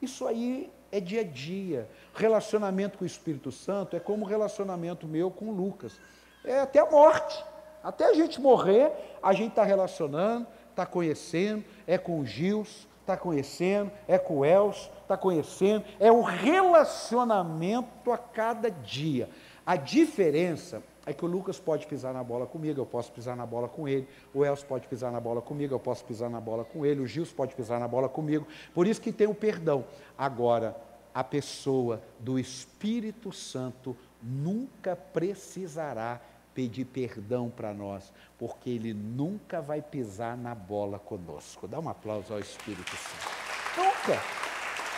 [0.00, 1.88] Isso aí é dia a dia.
[2.14, 5.98] Relacionamento com o Espírito Santo é como o relacionamento meu com Lucas.
[6.44, 7.44] É até a morte.
[7.82, 8.90] Até a gente morrer,
[9.22, 14.44] a gente está relacionando, está conhecendo, é com o Gils, está conhecendo, é com o
[14.44, 19.30] Els, está conhecendo, é o relacionamento a cada dia.
[19.64, 23.46] A diferença é que o Lucas pode pisar na bola comigo, eu posso pisar na
[23.46, 26.64] bola com ele, o Elcio pode pisar na bola comigo, eu posso pisar na bola
[26.64, 28.44] com ele, o Gils pode pisar na bola comigo,
[28.74, 29.84] por isso que tem o perdão.
[30.18, 30.76] Agora,
[31.14, 36.20] a pessoa do Espírito Santo nunca precisará
[36.52, 41.68] pedir perdão para nós, porque ele nunca vai pisar na bola conosco.
[41.68, 43.30] Dá um aplauso ao Espírito Santo.
[43.76, 44.20] Nunca!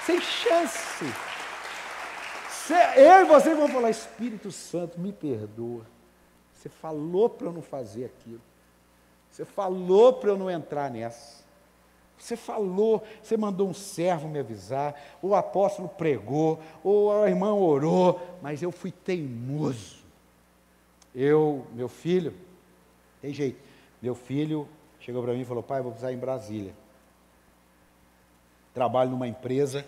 [0.07, 1.05] Sem chance!
[2.97, 5.98] Eu e você vão falar, Espírito Santo, me perdoa.
[6.59, 8.41] Você falou para eu não fazer aquilo.
[9.31, 11.45] Você falou para eu não entrar nessa.
[12.19, 18.21] Você falou, você mandou um servo me avisar, o apóstolo pregou, ou a irmã orou,
[18.43, 19.99] mas eu fui teimoso.
[21.15, 22.35] Eu, meu filho,
[23.23, 23.61] tem jeito,
[24.03, 26.75] meu filho chegou para mim e falou: pai, vou precisar ir em Brasília.
[28.75, 29.87] Trabalho numa empresa,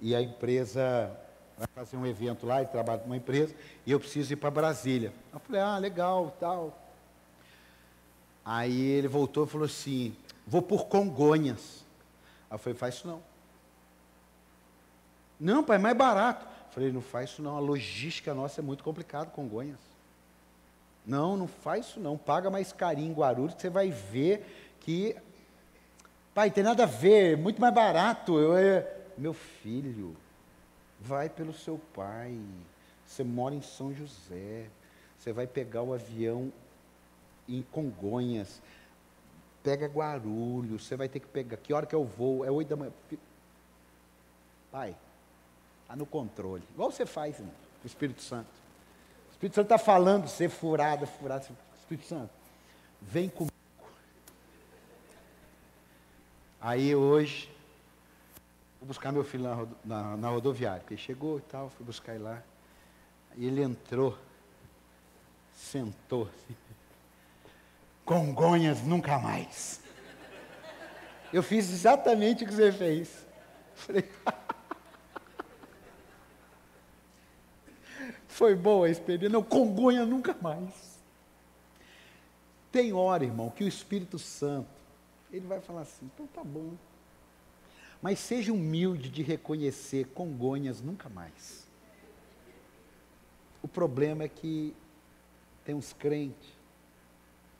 [0.00, 1.16] e a empresa
[1.56, 3.54] vai fazer um evento lá, ele trabalha numa empresa,
[3.86, 5.12] e eu preciso ir para Brasília.
[5.32, 6.78] Eu falei, ah, legal, tal.
[8.44, 10.14] Aí ele voltou e falou assim,
[10.46, 11.84] vou por Congonhas.
[12.50, 13.22] Aí eu falei, faz isso não.
[15.38, 16.44] Não, pai, é mais barato.
[16.44, 19.80] Eu falei, não faz isso não, a logística nossa é muito complicada, Congonhas.
[21.06, 25.14] Não, não faz isso não, paga mais carinho em Guarulhos, você vai ver que,
[26.34, 28.38] pai, tem nada a ver, muito mais barato.
[28.38, 28.90] Eu, é...
[29.16, 30.16] Meu filho,
[31.04, 32.38] Vai pelo seu pai.
[33.06, 34.66] Você mora em São José.
[35.18, 36.50] Você vai pegar o avião
[37.46, 38.62] em Congonhas.
[39.62, 40.86] Pega Guarulhos.
[40.86, 41.58] Você vai ter que pegar.
[41.58, 42.44] Que hora que eu vou?
[42.44, 42.92] É oito da manhã.
[44.72, 44.96] Pai,
[45.82, 46.64] está no controle.
[46.72, 48.48] Igual você faz, irmão, o Espírito Santo.
[49.28, 51.46] O Espírito Santo está falando, ser furado, furado.
[51.78, 52.30] Espírito Santo,
[53.00, 53.52] vem comigo.
[56.60, 57.53] Aí hoje,
[58.84, 60.84] Vou buscar meu filho na, na, na rodoviária.
[60.90, 62.42] Ele chegou e tal, fui buscar ele lá.
[63.34, 64.18] E ele entrou,
[65.54, 66.54] sentou assim.
[68.04, 69.80] Congonhas nunca mais.
[71.32, 73.26] Eu fiz exatamente o que você fez.
[73.74, 74.04] Falei,
[78.28, 79.30] foi boa a experiência.
[79.30, 81.00] Não, Congonha nunca mais.
[82.70, 84.68] Tem hora, irmão, que o Espírito Santo,
[85.32, 86.74] ele vai falar assim, então tá bom.
[88.04, 91.66] Mas seja humilde de reconhecer Congonhas nunca mais.
[93.62, 94.76] O problema é que
[95.64, 96.50] tem uns crentes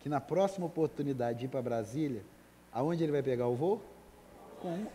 [0.00, 2.22] que na próxima oportunidade de ir para Brasília,
[2.70, 3.82] aonde ele vai pegar o voo?
[4.60, 4.86] Com.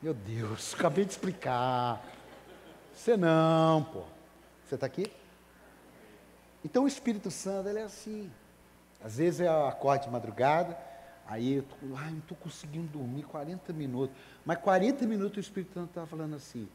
[0.00, 2.02] Meu Deus, acabei de explicar.
[2.94, 4.04] Você não, pô.
[4.64, 5.12] Você está aqui?
[6.64, 8.32] Então o Espírito Santo ele é assim.
[9.04, 10.87] Às vezes eu acordo de madrugada,
[11.28, 14.16] Aí eu tô, ai, não estou conseguindo dormir 40 minutos.
[14.46, 16.66] Mas 40 minutos o Espírito Santo estava falando assim,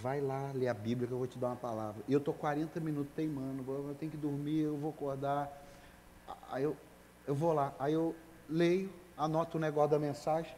[0.00, 2.02] vai lá ler a Bíblia que eu vou te dar uma palavra.
[2.08, 5.52] E eu estou 40 minutos teimando, eu tenho que dormir, eu vou acordar.
[6.50, 6.74] Aí eu,
[7.26, 8.16] eu vou lá, aí eu
[8.48, 10.56] leio, anoto o negócio da mensagem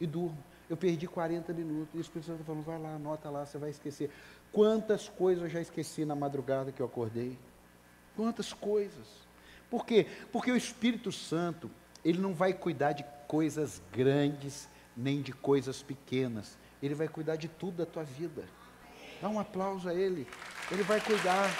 [0.00, 0.36] e durmo.
[0.68, 1.94] Eu perdi 40 minutos.
[1.94, 4.10] E o Espírito Santo tá falando, vai lá, anota lá, você vai esquecer.
[4.50, 7.38] Quantas coisas eu já esqueci na madrugada que eu acordei?
[8.16, 9.06] Quantas coisas?
[9.70, 10.06] Por quê?
[10.32, 11.70] Porque o Espírito Santo,
[12.04, 16.58] ele não vai cuidar de coisas grandes, nem de coisas pequenas.
[16.82, 18.48] Ele vai cuidar de tudo da tua vida.
[19.20, 20.26] Dá um aplauso a ele.
[20.70, 21.50] Ele vai cuidar.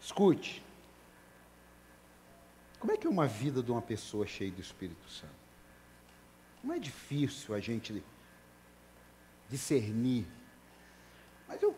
[0.00, 0.62] Escute.
[2.78, 5.32] Como é que é uma vida de uma pessoa cheia do Espírito Santo?
[6.62, 8.04] Não é difícil a gente
[9.48, 10.26] discernir.
[11.48, 11.74] Mas eu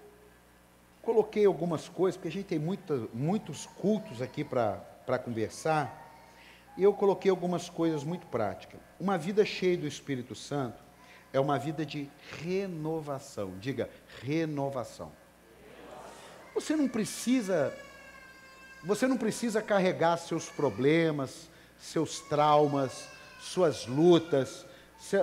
[1.05, 6.01] coloquei algumas coisas, porque a gente tem muita, muitos cultos aqui para conversar,
[6.77, 8.81] e eu coloquei algumas coisas muito práticas.
[8.99, 10.83] Uma vida cheia do Espírito Santo
[11.33, 12.11] é uma vida de
[12.43, 13.53] renovação.
[13.61, 13.91] Diga,
[14.23, 15.13] renovação.
[16.55, 17.73] Você não precisa
[18.83, 21.49] você não precisa carregar seus problemas,
[21.79, 23.09] seus traumas,
[23.41, 24.67] suas lutas,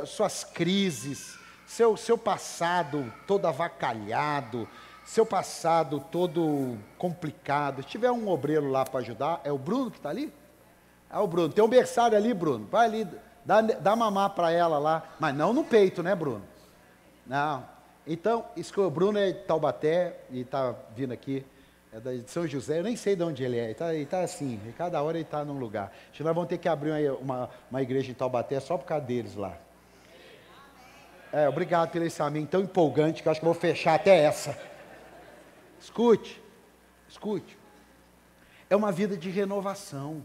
[0.08, 4.68] suas crises, seu, seu passado todo avacalhado,
[5.12, 7.84] seu passado todo complicado.
[7.84, 10.32] Se tiver um obreiro lá para ajudar, é o Bruno que está ali?
[11.12, 11.52] É o Bruno.
[11.52, 12.66] Tem um berçário ali, Bruno.
[12.72, 13.08] Vai ali,
[13.44, 15.04] dá, dá mamar para ela lá.
[15.20, 16.44] Mas não no peito, né, Bruno?
[17.28, 17.68] Não.
[18.08, 21.46] Então, isso que o Bruno é de Taubaté e está vindo aqui
[21.92, 24.58] é de São José, eu nem sei de onde ele é, ele está tá assim,
[24.78, 25.92] cada hora ele está num lugar.
[26.08, 29.04] Acho que nós vamos ter que abrir uma, uma, igreja em Taubaté só por causa
[29.04, 29.58] deles lá.
[31.34, 34.71] É, obrigado pelo esse amém tão empolgante que eu acho que vou fechar até essa.
[35.82, 36.40] Escute,
[37.10, 37.58] escute.
[38.70, 40.24] É uma vida de renovação.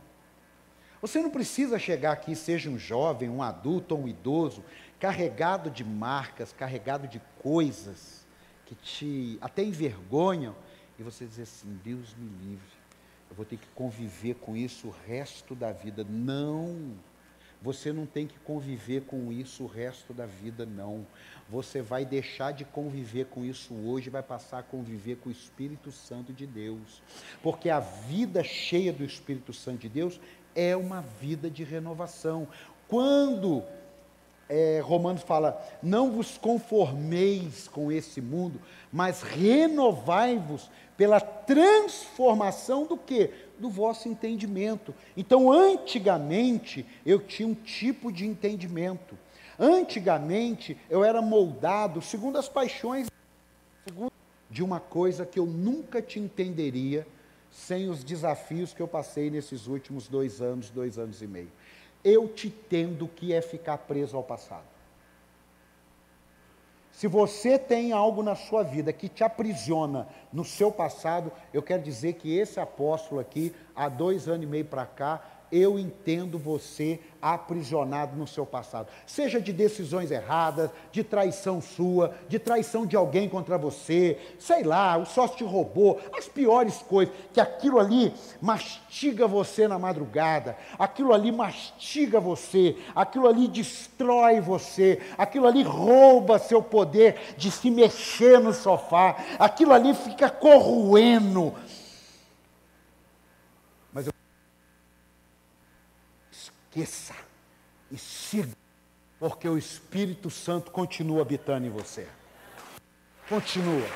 [1.00, 4.62] Você não precisa chegar aqui, seja um jovem, um adulto ou um idoso,
[5.00, 8.26] carregado de marcas, carregado de coisas
[8.66, 10.54] que te até envergonham
[10.98, 12.76] e você dizer assim: Deus me livre,
[13.30, 16.04] eu vou ter que conviver com isso o resto da vida.
[16.08, 16.94] Não,
[17.66, 21.04] você não tem que conviver com isso o resto da vida, não.
[21.50, 25.90] Você vai deixar de conviver com isso hoje vai passar a conviver com o Espírito
[25.90, 27.02] Santo de Deus.
[27.42, 30.20] Porque a vida cheia do Espírito Santo de Deus
[30.54, 32.46] é uma vida de renovação.
[32.86, 33.64] Quando
[34.48, 38.60] é, Romanos fala: não vos conformeis com esse mundo,
[38.92, 43.30] mas renovai-vos pela transformação do que?
[43.58, 44.94] Do vosso entendimento.
[45.16, 49.16] Então, antigamente, eu tinha um tipo de entendimento.
[49.58, 53.08] Antigamente, eu era moldado segundo as paixões
[54.50, 57.06] de uma coisa que eu nunca te entenderia
[57.50, 61.50] sem os desafios que eu passei nesses últimos dois anos, dois anos e meio.
[62.04, 64.75] Eu te tendo que é ficar preso ao passado.
[66.96, 71.82] Se você tem algo na sua vida que te aprisiona no seu passado, eu quero
[71.82, 77.00] dizer que esse apóstolo aqui, há dois anos e meio para cá, eu entendo você
[77.20, 78.88] aprisionado no seu passado.
[79.06, 84.96] Seja de decisões erradas, de traição sua, de traição de alguém contra você, sei lá,
[84.96, 91.12] o sócio te roubou, as piores coisas, que aquilo ali mastiga você na madrugada, aquilo
[91.12, 98.38] ali mastiga você, aquilo ali destrói você, aquilo ali rouba seu poder de se mexer
[98.38, 101.54] no sofá, aquilo ali fica corroendo
[106.76, 107.14] esqueça
[107.90, 108.52] e siga,
[109.18, 112.06] porque o Espírito Santo continua habitando em você.
[113.28, 113.86] Continua.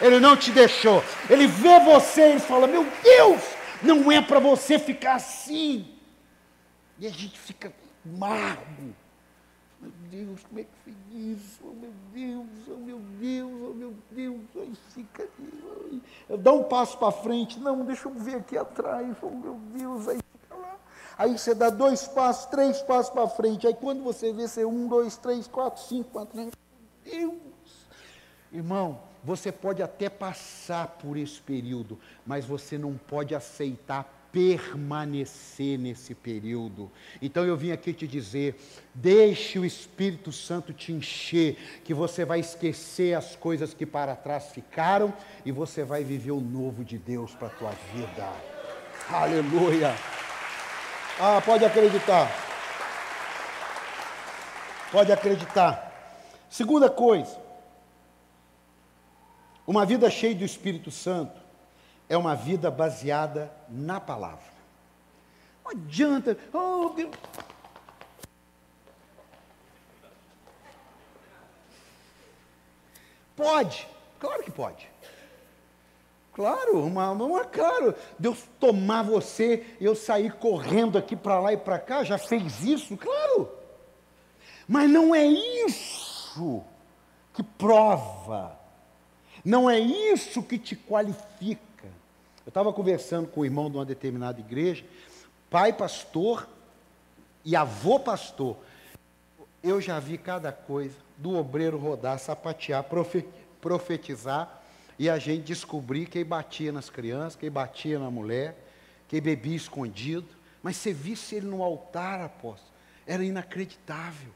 [0.00, 1.02] Ele não te deixou.
[1.30, 3.42] Ele vê você e fala: Meu Deus,
[3.82, 5.88] não é para você ficar assim.
[6.98, 7.72] E a gente fica
[8.04, 8.94] amargo.
[9.80, 11.60] Meu Deus, como é que foi isso?
[11.62, 14.40] Oh, meu Deus, oh, meu Deus, oh, meu Deus.
[14.56, 15.28] Aí fica.
[16.28, 17.58] Eu dou um passo para frente.
[17.58, 19.16] Não, deixa eu ver aqui atrás.
[19.22, 20.08] Oh, meu Deus.
[20.08, 20.18] Aí
[21.16, 23.66] Aí você dá dois passos, três passos para frente.
[23.66, 26.36] Aí quando você vê, você um, dois, três, quatro, cinco, quatro.
[26.36, 26.50] Meu
[27.04, 27.34] Deus!
[28.52, 36.12] Irmão, você pode até passar por esse período, mas você não pode aceitar permanecer nesse
[36.12, 36.90] período.
[37.22, 38.56] Então eu vim aqui te dizer:
[38.92, 44.46] deixe o Espírito Santo te encher, que você vai esquecer as coisas que para trás
[44.46, 45.14] ficaram
[45.46, 48.28] e você vai viver o novo de Deus para a tua vida.
[49.08, 49.94] Aleluia!
[51.20, 52.30] Ah, pode acreditar.
[54.90, 55.92] Pode acreditar.
[56.48, 57.36] Segunda coisa,
[59.66, 61.40] uma vida cheia do Espírito Santo
[62.08, 64.54] é uma vida baseada na palavra.
[65.64, 66.94] Não adianta, oh.
[73.36, 73.88] Pode,
[74.24, 74.93] Claro que pode.
[76.34, 81.56] Claro, uma, uma, claro, Deus tomar você e eu sair correndo aqui para lá e
[81.56, 82.96] para cá, já fez isso?
[82.96, 83.48] Claro.
[84.66, 86.64] Mas não é isso
[87.32, 88.58] que prova,
[89.44, 91.86] não é isso que te qualifica.
[92.44, 94.84] Eu estava conversando com o irmão de uma determinada igreja,
[95.48, 96.48] pai pastor
[97.44, 98.56] e avô pastor.
[99.62, 102.84] Eu já vi cada coisa, do obreiro rodar, sapatear,
[103.60, 104.63] profetizar,
[104.98, 108.56] e a gente descobrir quem batia nas crianças, quem batia na mulher,
[109.08, 110.28] quem bebia escondido.
[110.62, 112.72] Mas você visse ele no altar, apóstolo,
[113.06, 114.32] era inacreditável.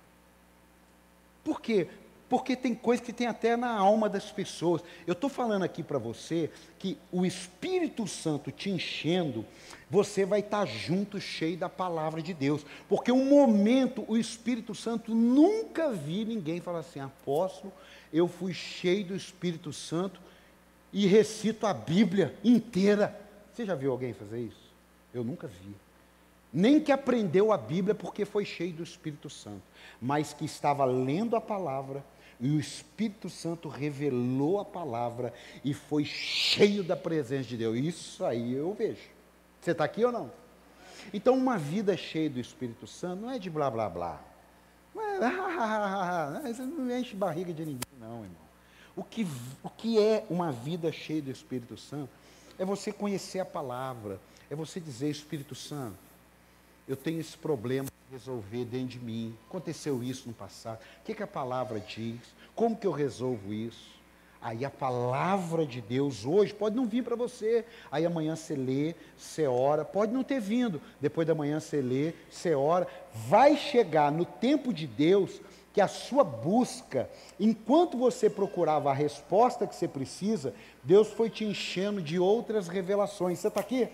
[1.43, 1.89] Por quê?
[2.29, 4.83] Porque tem coisa que tem até na alma das pessoas.
[5.07, 9.47] Eu estou falando aqui para você que o Espírito Santo te enchendo,
[9.89, 12.67] você vai estar tá junto, cheio da palavra de Deus.
[12.87, 17.73] Porque um momento, o Espírito Santo nunca vi ninguém falar assim, apóstolo,
[18.13, 20.21] eu fui cheio do Espírito Santo
[20.93, 23.19] e recito a Bíblia inteira.
[23.53, 24.73] Você já viu alguém fazer isso?
[25.13, 25.75] Eu nunca vi.
[26.53, 29.63] Nem que aprendeu a Bíblia porque foi cheio do Espírito Santo,
[30.01, 32.05] mas que estava lendo a palavra
[32.41, 35.35] e o Espírito Santo revelou a palavra
[35.65, 37.77] e foi cheio da presença de Deus.
[37.77, 39.11] Isso aí eu vejo.
[39.61, 40.31] Você está aqui ou não?
[41.13, 44.21] Então, uma vida cheia do Espírito Santo não é de blá blá blá.
[44.95, 45.03] Não
[46.47, 48.48] é, não enche barriga de ninguém, não, irmão.
[48.99, 49.25] O que,
[49.63, 52.11] o que é uma vida cheia do Espírito Santo?
[52.59, 54.19] É você conhecer a palavra,
[54.51, 55.97] é você dizer, Espírito Santo,
[56.89, 59.39] eu tenho esse problema resolver dentro de mim.
[59.49, 60.81] Aconteceu isso no passado.
[61.01, 62.19] O que, que a palavra diz?
[62.57, 63.97] Como que eu resolvo isso?
[64.43, 67.65] Aí a palavra de Deus hoje pode não vir para você.
[67.93, 70.83] Aí amanhã você lê, você ora, pode não ter vindo.
[71.01, 72.89] Depois da manhã você lê, você ora.
[73.29, 75.41] Vai chegar no tempo de Deus
[75.79, 77.09] que a sua busca,
[77.39, 80.53] enquanto você procurava a resposta que você precisa,
[80.83, 83.39] Deus foi te enchendo de outras revelações.
[83.39, 83.89] Você está aqui?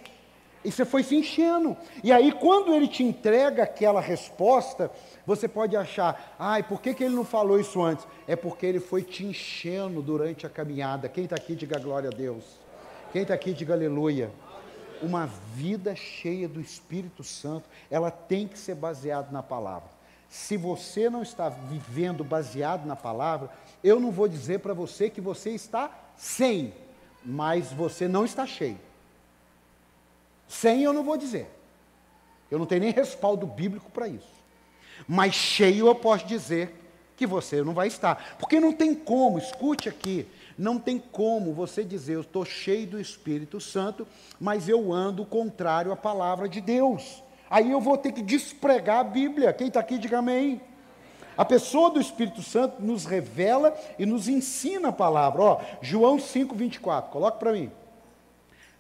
[0.65, 1.77] E você foi se enchendo.
[2.03, 4.91] E aí, quando ele te entrega aquela resposta,
[5.27, 8.07] você pode achar, ai, por que, que ele não falou isso antes?
[8.27, 11.07] É porque ele foi te enchendo durante a caminhada.
[11.07, 12.45] Quem está aqui, diga glória a Deus.
[13.13, 14.31] Quem está aqui, diga aleluia.
[15.03, 19.94] Uma vida cheia do Espírito Santo, ela tem que ser baseada na palavra.
[20.35, 23.49] Se você não está vivendo baseado na palavra,
[23.85, 26.75] eu não vou dizer para você que você está sem,
[27.25, 28.81] mas você não está cheio.
[30.49, 31.49] Sem eu não vou dizer.
[32.51, 34.35] Eu não tenho nem respaldo bíblico para isso.
[35.07, 36.75] Mas cheio eu posso dizer
[37.17, 38.37] que você não vai estar.
[38.37, 40.27] Porque não tem como, escute aqui,
[40.59, 44.05] não tem como você dizer, eu estou cheio do Espírito Santo,
[44.41, 47.23] mas eu ando contrário à palavra de Deus.
[47.55, 49.53] Aí eu vou ter que despregar a Bíblia.
[49.53, 50.61] Quem está aqui, diga amém.
[51.37, 55.43] A pessoa do Espírito Santo nos revela e nos ensina a palavra.
[55.43, 57.71] Ó, João 5, 24, coloca para mim.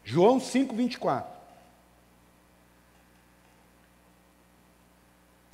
[0.03, 1.35] João 5, 24.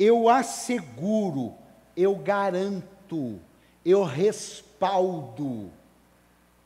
[0.00, 1.52] eu asseguro,
[1.94, 3.38] eu garanto,
[3.84, 5.70] eu respaldo.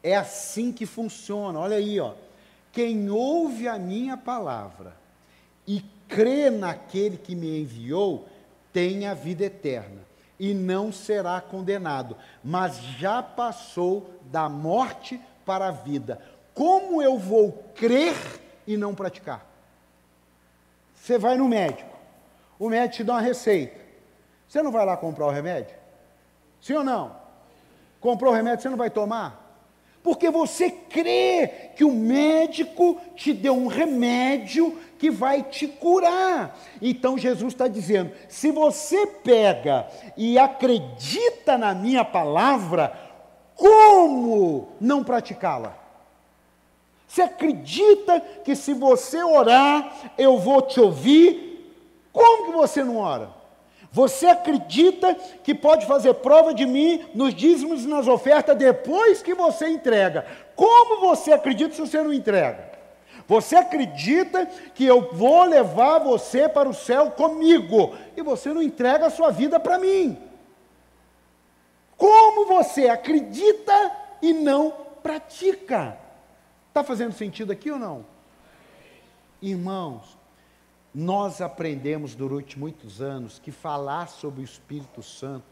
[0.01, 1.59] É assim que funciona.
[1.59, 2.15] Olha aí, ó.
[2.71, 4.97] Quem ouve a minha palavra
[5.67, 8.29] e crê naquele que me enviou,
[8.73, 10.03] tem a vida eterna
[10.39, 16.21] e não será condenado, mas já passou da morte para a vida.
[16.53, 18.15] Como eu vou crer
[18.67, 19.47] e não praticar?
[20.95, 21.95] Você vai no médico
[22.59, 23.79] o médico te dá uma receita.
[24.49, 25.75] Você não vai lá comprar o remédio?
[26.61, 27.15] Sim ou não?
[28.01, 29.43] Comprou o remédio, você não vai tomar?
[30.03, 36.59] Porque você crê que o médico te deu um remédio que vai te curar.
[36.81, 39.87] Então Jesus está dizendo: se você pega
[40.17, 42.91] e acredita na minha palavra,
[43.55, 45.77] como não praticá-la?
[47.07, 51.45] Você acredita que se você orar, eu vou te ouvir
[52.11, 53.29] como que você não ora?
[53.93, 59.35] Você acredita que pode fazer prova de mim nos dízimos e nas ofertas depois que
[59.35, 60.25] você entrega?
[60.57, 62.75] Como você acredita se você não entrega?
[63.27, 69.07] Você acredita que eu vou levar você para o céu comigo e você não entrega
[69.07, 70.19] a sua vida para mim?
[71.97, 73.73] Como você acredita
[74.21, 74.73] e não
[75.03, 75.99] pratica?
[76.69, 78.05] Está fazendo sentido aqui ou não?
[79.41, 80.19] Irmãos,
[80.95, 85.45] nós aprendemos durante muitos anos que falar sobre o Espírito Santo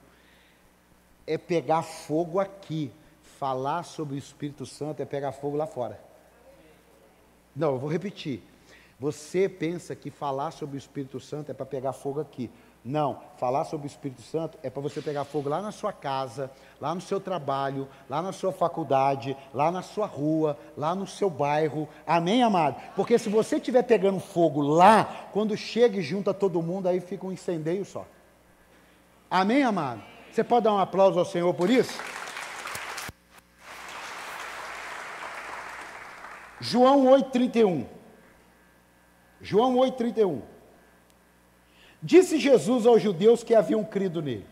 [1.27, 2.93] é pegar fogo aqui.
[3.39, 6.12] Falar sobre o Espírito Santo é pegar fogo lá fora.
[7.55, 8.43] Não, eu vou repetir.
[8.99, 12.51] Você pensa que falar sobre o Espírito Santo é para pegar fogo aqui.
[12.85, 16.51] Não, falar sobre o Espírito Santo é para você pegar fogo lá na sua casa,
[16.81, 21.31] lá no seu trabalho, lá na sua faculdade, lá na sua rua, lá no seu
[21.31, 21.89] bairro.
[22.05, 22.81] Amém, amado?
[22.97, 27.25] Porque se você estiver pegando fogo lá, quando chega e junta todo mundo, aí fica
[27.27, 28.05] um incendeio só.
[29.31, 30.03] Amém, amado?
[30.33, 32.01] Você pode dar um aplauso ao Senhor por isso?
[36.63, 37.85] João 8,31.
[39.41, 40.41] João 8,31.
[42.01, 44.47] Disse Jesus aos judeus que haviam crido nele.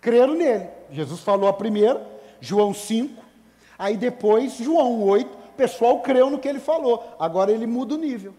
[0.00, 0.68] Creram nele.
[0.92, 2.08] Jesus falou a primeira,
[2.40, 3.20] João 5.
[3.76, 7.16] Aí depois, João 8, o pessoal creu no que ele falou.
[7.18, 8.32] Agora ele muda o nível.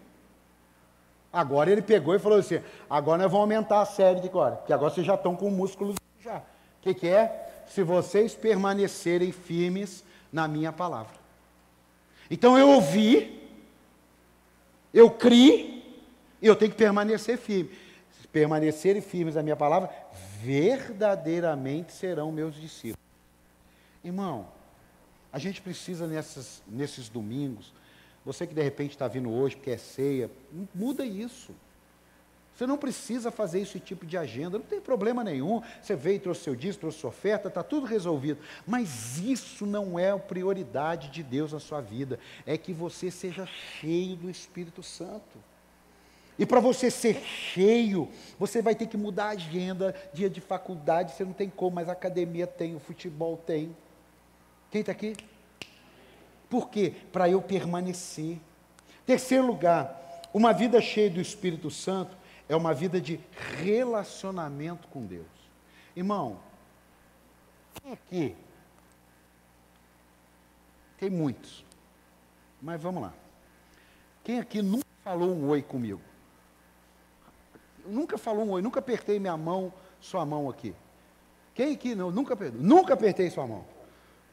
[1.30, 4.72] Agora ele pegou e falou assim: agora nós vamos aumentar a série de agora, porque
[4.72, 6.38] agora vocês já estão com músculos já.
[6.38, 6.42] O
[6.80, 7.64] que, que é?
[7.66, 10.02] Se vocês permanecerem firmes
[10.32, 11.23] na minha palavra.
[12.30, 13.40] Então eu ouvi,
[14.92, 15.82] eu criei,
[16.40, 17.70] e eu tenho que permanecer firme.
[18.20, 19.90] Se permanecerem firmes na minha palavra,
[20.42, 23.02] verdadeiramente serão meus discípulos.
[24.02, 24.48] Irmão,
[25.32, 27.72] a gente precisa nessas, nesses domingos,
[28.24, 30.30] você que de repente está vindo hoje porque é ceia,
[30.74, 31.54] muda isso.
[32.54, 35.60] Você não precisa fazer esse tipo de agenda, não tem problema nenhum.
[35.82, 38.38] Você veio, trouxe seu disco, trouxe sua oferta, está tudo resolvido.
[38.64, 42.18] Mas isso não é a prioridade de Deus na sua vida.
[42.46, 45.36] É que você seja cheio do Espírito Santo.
[46.38, 48.08] E para você ser cheio,
[48.38, 49.92] você vai ter que mudar a agenda.
[50.12, 53.76] Dia de faculdade, você não tem como, mas a academia tem, o futebol tem.
[54.70, 55.16] Quem está aqui?
[56.48, 56.94] Por quê?
[57.12, 58.38] Para eu permanecer.
[59.04, 62.16] Terceiro lugar, uma vida cheia do Espírito Santo
[62.48, 63.20] é uma vida de
[63.58, 65.26] relacionamento com Deus.
[65.96, 66.40] Irmão,
[67.74, 68.36] quem aqui?
[70.98, 71.64] Tem muitos,
[72.60, 73.12] mas vamos lá.
[74.22, 76.00] Quem aqui nunca falou um oi comigo?
[77.84, 80.74] Nunca falou um oi, nunca apertei minha mão, sua mão aqui.
[81.54, 82.10] Quem aqui não?
[82.10, 83.64] Nunca, nunca apertei sua mão.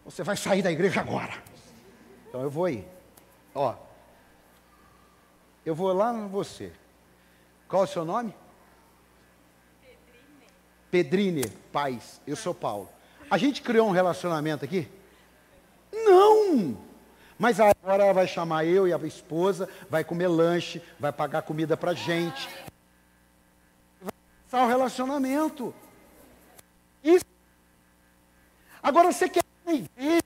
[0.05, 1.43] Você vai sair da igreja agora.
[2.27, 2.87] Então eu vou ir.
[3.53, 3.75] Ó,
[5.65, 6.73] eu vou lá em você.
[7.71, 8.35] Qual é o seu nome?
[10.91, 11.41] Pedrine.
[11.41, 12.19] Pedrine Paz.
[12.27, 12.89] Eu sou Paulo.
[13.29, 14.89] A gente criou um relacionamento aqui?
[15.89, 16.77] Não!
[17.39, 21.77] Mas agora ela vai chamar eu e a esposa, vai comer lanche, vai pagar comida
[21.77, 22.49] pra gente.
[24.01, 24.11] Vai
[24.49, 25.73] começar o relacionamento.
[27.01, 27.23] Isso.
[28.83, 30.23] Agora você quer ir na igreja,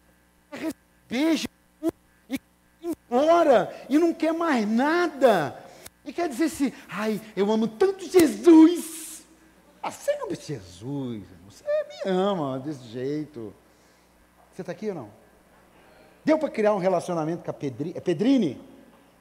[0.49, 1.93] quer receber Jesus
[2.27, 2.39] e ir
[2.81, 5.63] embora e não quer mais nada.
[6.05, 9.25] E quer dizer assim, ai, eu amo tanto Jesus.
[9.81, 13.53] Ah, você ama Jesus, você me ama desse jeito.
[14.51, 15.09] Você está aqui ou não?
[16.23, 17.93] Deu para criar um relacionamento com a Pedrini?
[17.95, 18.61] É Pedrini?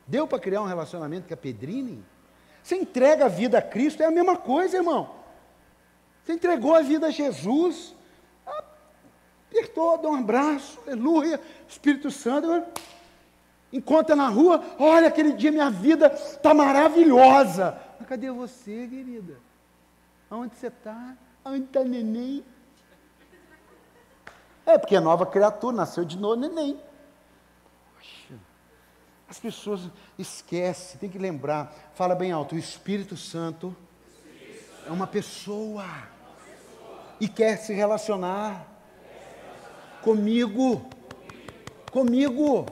[0.06, 2.02] Deu para criar um relacionamento com a Pedrini?
[2.62, 5.10] Você entrega a vida a Cristo, é a mesma coisa, irmão.
[6.24, 7.94] Você entregou a vida a Jesus,
[9.50, 11.38] apertou, deu um abraço, aleluia,
[11.68, 12.64] Espírito Santo,
[13.74, 17.76] encontra na rua, olha, aquele dia minha vida está maravilhosa.
[17.98, 19.36] Mas cadê você, querida?
[20.30, 21.16] Aonde você está?
[21.44, 22.44] Aonde está neném?
[24.64, 26.80] É, porque é nova criatura, nasceu de novo neném.
[27.96, 28.34] Poxa,
[29.28, 31.74] as pessoas esquecem, tem que lembrar.
[31.94, 33.76] Fala bem alto, o Espírito Santo
[34.86, 35.84] é uma pessoa
[37.20, 38.66] e quer se relacionar
[40.00, 40.88] comigo.
[41.90, 42.66] Comigo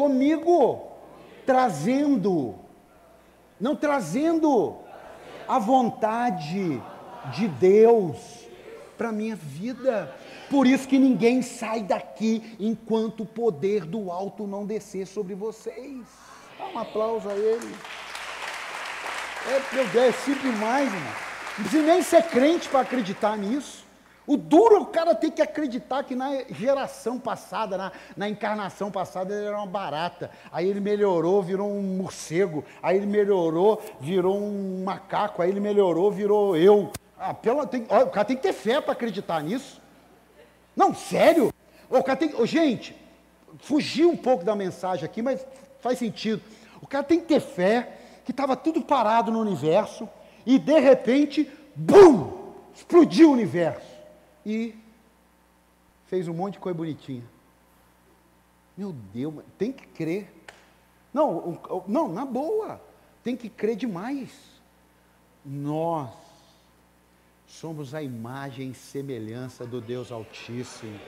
[0.00, 0.80] comigo,
[1.44, 2.54] trazendo,
[3.60, 4.78] não trazendo
[5.46, 6.82] a vontade
[7.34, 8.16] de Deus
[8.96, 10.10] para minha vida.
[10.48, 16.06] Por isso que ninguém sai daqui enquanto o poder do alto não descer sobre vocês.
[16.58, 17.74] Dá um aplauso a ele.
[19.48, 21.12] É, meu Deus, é simples demais, irmão.
[21.58, 23.84] Não precisa nem ser crente para acreditar nisso.
[24.26, 28.90] O duro é o cara ter que acreditar que na geração passada, na, na, encarnação
[28.90, 30.30] passada, ele era uma barata.
[30.52, 32.64] Aí ele melhorou, virou um morcego.
[32.82, 35.42] Aí ele melhorou, virou um macaco.
[35.42, 36.92] Aí ele melhorou, virou eu.
[37.18, 39.80] Ah, pela, tem, ó, o cara tem que ter fé para acreditar nisso.
[40.76, 41.52] Não, sério?
[41.88, 42.94] O cara tem, oh, gente,
[43.58, 45.44] fugiu um pouco da mensagem aqui, mas
[45.80, 46.42] faz sentido.
[46.80, 50.08] O cara tem que ter fé que estava tudo parado no universo
[50.46, 53.89] e de repente, bum, explodiu o universo
[54.50, 54.74] e
[56.06, 57.24] fez um monte de coisa bonitinha.
[58.76, 60.32] Meu Deus, tem que crer.
[61.14, 62.80] Não, não, na boa,
[63.22, 64.30] tem que crer demais.
[65.44, 66.10] Nós
[67.46, 70.98] somos a imagem e semelhança do Deus Altíssimo.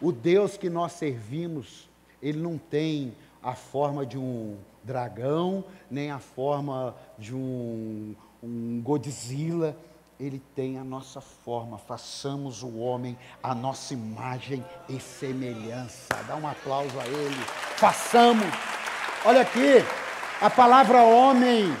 [0.00, 1.88] O Deus que nós servimos,
[2.20, 9.76] ele não tem a forma de um dragão, nem a forma de um, um Godzilla,
[10.18, 11.78] ele tem a nossa forma.
[11.78, 16.14] Façamos o homem a nossa imagem e semelhança.
[16.26, 17.42] Dá um aplauso a ele.
[17.76, 18.46] Façamos.
[19.24, 19.84] Olha aqui,
[20.40, 21.74] a palavra homem,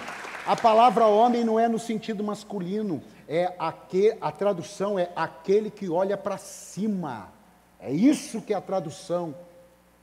[0.46, 5.88] a palavra homem não é no sentido masculino, é aquele, a tradução é aquele que
[5.88, 7.32] olha para cima.
[7.78, 9.34] É isso que é a tradução.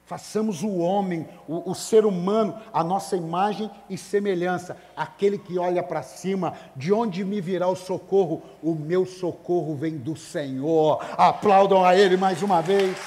[0.06, 5.82] Façamos o homem, o, o, ser humano, a nossa imagem e semelhança, aquele que olha
[5.82, 8.44] para cima, de onde me virá o socorro?
[8.62, 11.00] O meu socorro vem do Senhor.
[11.18, 12.98] Aplaudam a Ele mais uma vez.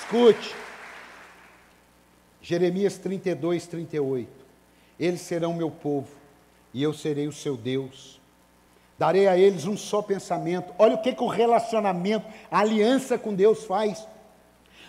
[0.00, 0.56] Escute,
[2.40, 4.30] Jeremias 32, 38.
[4.98, 6.08] Eles serão meu povo,
[6.72, 8.19] e eu serei o seu Deus
[9.00, 10.74] Darei a eles um só pensamento.
[10.78, 14.06] Olha o que, que o relacionamento, a aliança com Deus faz.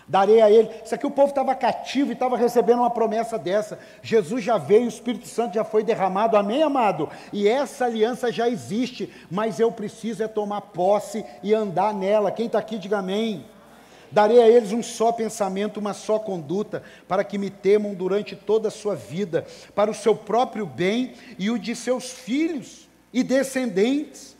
[0.06, 0.68] Darei a ele.
[0.84, 3.78] Isso aqui o povo estava cativo e estava recebendo uma promessa dessa.
[4.02, 7.08] Jesus já veio, o Espírito Santo já foi derramado, amém, amado?
[7.32, 12.30] E essa aliança já existe, mas eu preciso é tomar posse e andar nela.
[12.30, 13.46] Quem está aqui, diga amém.
[14.10, 18.68] Darei a eles um só pensamento, uma só conduta, para que me temam durante toda
[18.68, 24.32] a sua vida, para o seu próprio bem e o de seus filhos e descendentes.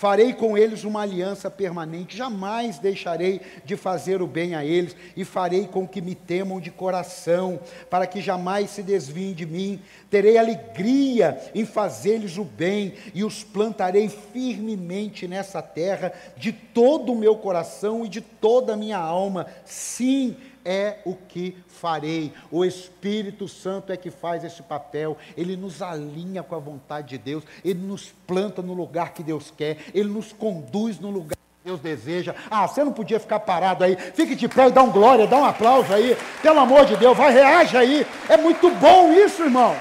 [0.00, 5.26] Farei com eles uma aliança permanente, jamais deixarei de fazer o bem a eles, e
[5.26, 9.78] farei com que me temam de coração, para que jamais se desviem de mim.
[10.08, 17.18] Terei alegria em fazer-lhes o bem, e os plantarei firmemente nessa terra, de todo o
[17.18, 19.48] meu coração e de toda a minha alma.
[19.66, 22.32] Sim, é o que farei.
[22.50, 25.16] O Espírito Santo é que faz esse papel.
[25.36, 29.52] Ele nos alinha com a vontade de Deus, ele nos planta no lugar que Deus
[29.56, 32.34] quer, ele nos conduz no lugar que Deus deseja.
[32.50, 33.96] Ah, você não podia ficar parado aí.
[33.96, 36.16] Fique de pé e dá um glória, dá um aplauso aí.
[36.42, 38.06] Pelo amor de Deus, vai, reage aí.
[38.28, 39.76] É muito bom isso, irmão.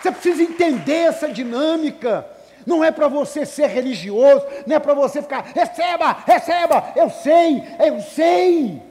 [0.00, 2.26] Você precisa entender essa dinâmica.
[2.66, 7.62] Não é para você ser religioso, não é para você ficar, receba, receba, eu sei,
[7.78, 8.82] eu sei.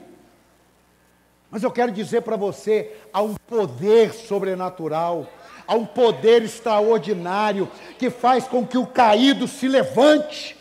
[1.54, 5.24] Mas eu quero dizer para você: há um poder sobrenatural,
[5.68, 10.56] há um poder extraordinário que faz com que o caído se levante,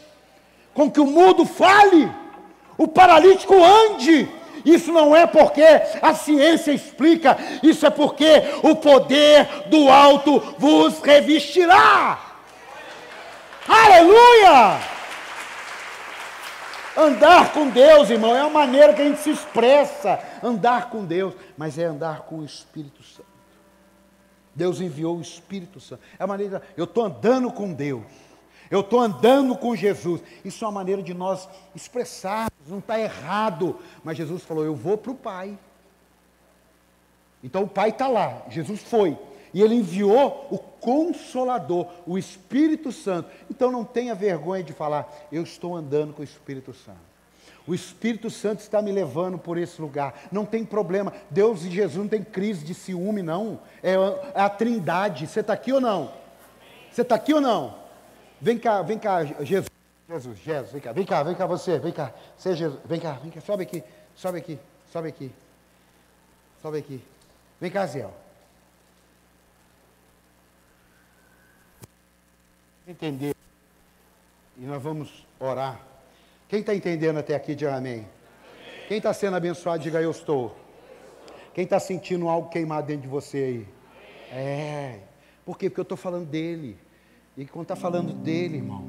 [0.71, 2.11] com que o mudo fale,
[2.77, 4.29] o paralítico ande.
[4.63, 5.65] Isso não é porque
[5.99, 12.19] a ciência explica, isso é porque o poder do alto vos revestirá.
[13.67, 14.92] Aleluia!
[16.95, 20.19] Andar com Deus, irmão, é a maneira que a gente se expressa.
[20.41, 23.27] Andar com Deus, mas é andar com o Espírito Santo.
[24.55, 26.03] Deus enviou o Espírito Santo.
[26.19, 28.05] É a maneira, eu estou andando com Deus.
[28.69, 30.21] Eu estou andando com Jesus.
[30.43, 33.79] Isso é uma maneira de nós expressarmos, não está errado.
[34.03, 35.57] Mas Jesus falou: Eu vou para o Pai.
[37.43, 39.17] Então o Pai está lá, Jesus foi.
[39.53, 43.29] E ele enviou o Consolador, o Espírito Santo.
[43.49, 47.13] Então não tenha vergonha de falar, eu estou andando com o Espírito Santo.
[47.65, 50.27] O Espírito Santo está me levando por esse lugar.
[50.31, 51.13] Não tem problema.
[51.29, 53.59] Deus e Jesus não tem crise de ciúme, não.
[53.81, 53.95] É
[54.35, 55.27] a trindade.
[55.27, 56.11] Você está aqui ou não?
[56.91, 57.75] Você está aqui ou não?
[58.41, 59.71] Vem cá, vem cá, Jesus.
[60.09, 62.11] Jesus, Jesus, vem cá, vem cá, vem cá você, vem cá.
[62.37, 63.81] Você, Jesus, vem cá, vem cá, sobe aqui,
[64.15, 64.59] sobe aqui,
[64.91, 65.31] sobe aqui.
[66.61, 67.03] Sobe aqui.
[67.59, 68.07] Vem cá, Zé.
[72.87, 73.33] Entender.
[74.57, 75.79] E nós vamos orar.
[76.47, 78.07] Quem está entendendo até aqui, diga amém.
[78.87, 80.55] Quem está sendo abençoado, diga eu estou.
[81.53, 83.67] Quem está sentindo algo queimar dentro de você aí?
[84.31, 84.99] É.
[85.45, 85.69] Por quê?
[85.69, 86.77] Porque eu estou falando dele.
[87.37, 88.83] E quando está falando dele, irmão,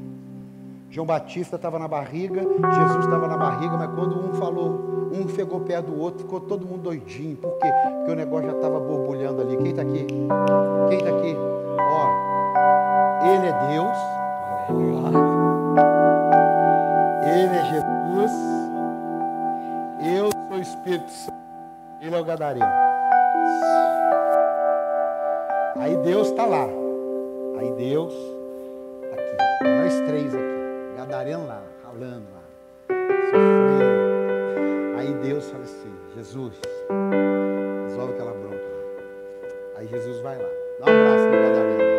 [0.90, 5.60] João Batista estava na barriga, Jesus estava na barriga, mas quando um falou, um pegou
[5.60, 7.36] pé do outro, ficou todo mundo doidinho.
[7.36, 7.68] Por quê?
[7.96, 9.56] Porque o negócio já estava borbulhando ali.
[9.56, 10.06] Quem está aqui?
[10.88, 11.34] Quem está aqui?
[11.78, 12.33] Ó,
[13.24, 13.96] ele é Deus.
[17.26, 18.32] Ele é Jesus.
[20.16, 21.38] Eu sou o Espírito Santo.
[22.02, 22.66] Ele é o Gadareno.
[25.76, 26.66] Aí Deus está lá.
[27.58, 28.12] Aí Deus
[29.12, 29.64] aqui.
[29.64, 30.94] Nós três aqui.
[30.96, 32.42] Gadareno lá, ralando lá.
[33.26, 34.98] Sofrendo.
[34.98, 36.60] Aí Deus fala assim: Jesus,
[37.88, 39.78] resolve aquela bronca lá.
[39.78, 40.48] Aí Jesus vai lá.
[40.80, 41.32] Dá um abraço no.
[41.32, 41.93] Gadareno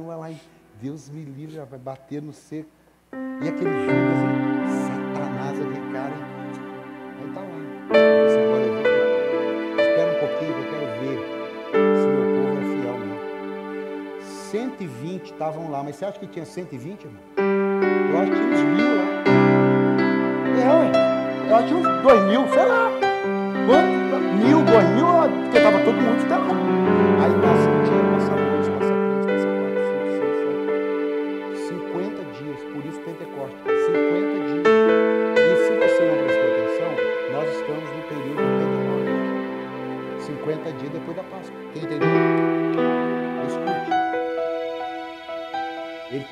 [0.00, 0.30] caramba lá.
[0.30, 0.36] E
[0.80, 2.68] Deus me livre, vai bater no seco.
[3.12, 4.40] E aquele Judas, hein?
[5.12, 6.14] Satanás ali, cara.
[7.18, 7.58] Aí tá lá.
[9.78, 11.18] Espera um pouquinho que eu quero ver
[11.96, 13.20] se meu povo é fiel mesmo.
[14.22, 17.20] 120 estavam lá, mas você acha que tinha 120, irmão?
[18.10, 19.04] Eu acho que tinha uns mil lá.
[20.60, 22.90] É, eu acho que tinha uns dois mil, sei lá.
[23.66, 24.00] Quanto?
[24.44, 25.06] Mil, dois mil,
[25.44, 26.79] porque estava todo mundo esperando.
[26.79, 26.79] Aí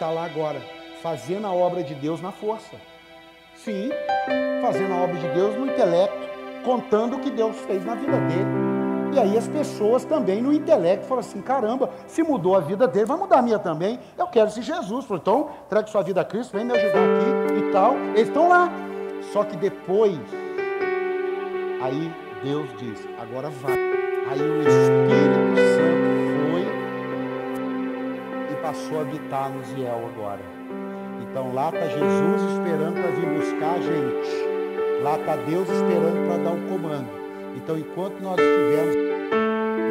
[0.08, 0.60] está lá agora,
[1.02, 2.76] fazendo a obra de Deus na força.
[3.54, 3.90] Sim,
[4.62, 6.16] fazendo a obra de Deus no intelecto,
[6.64, 8.68] contando o que Deus fez na vida dele.
[9.12, 13.06] E aí as pessoas também no intelecto falam assim, caramba, se mudou a vida dele,
[13.06, 13.98] vai mudar a minha também.
[14.16, 15.06] Eu quero ser Jesus.
[15.10, 17.94] Então, traga sua vida a Cristo, vem me ajudar aqui e tal.
[18.14, 18.70] Eles estão lá.
[19.32, 20.18] Só que depois,
[21.82, 22.12] aí
[22.42, 23.72] Deus diz, agora vai.
[24.30, 25.27] Aí o Espírito
[28.68, 30.42] passou a habitar no Ziel agora.
[31.22, 35.02] Então lá está Jesus esperando para vir buscar a gente.
[35.02, 37.08] Lá está Deus esperando para dar o comando.
[37.56, 38.94] Então, enquanto nós estivermos,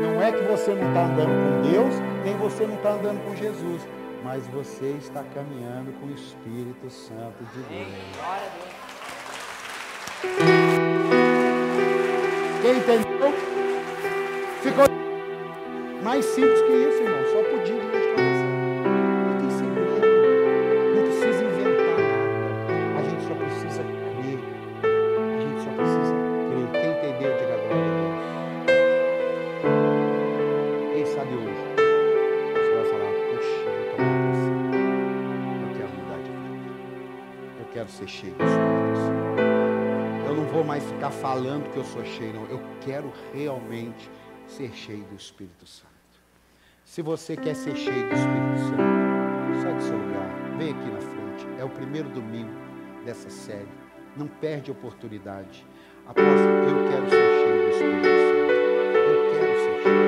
[0.03, 1.93] não é que você não está andando com Deus,
[2.23, 3.87] nem você não está andando com Jesus,
[4.23, 7.87] mas você está caminhando com o Espírito Santo de Deus.
[12.61, 13.33] Quem entendeu?
[14.61, 14.85] Ficou
[16.03, 17.23] mais simples que isso, irmão.
[17.31, 18.36] Só podia Deus conversar.
[41.37, 42.45] Falando que eu sou cheio, não.
[42.45, 44.09] Eu quero realmente
[44.47, 45.87] ser cheio do Espírito Santo.
[46.83, 50.99] Se você quer ser cheio do Espírito Santo, sai do seu lugar, vem aqui na
[50.99, 51.59] frente.
[51.59, 52.49] É o primeiro domingo
[53.05, 53.67] dessa série.
[54.15, 55.63] Não perde a oportunidade.
[56.07, 58.51] Apóstolo, eu quero ser cheio do Espírito Santo.
[58.97, 60.05] Eu quero ser cheio.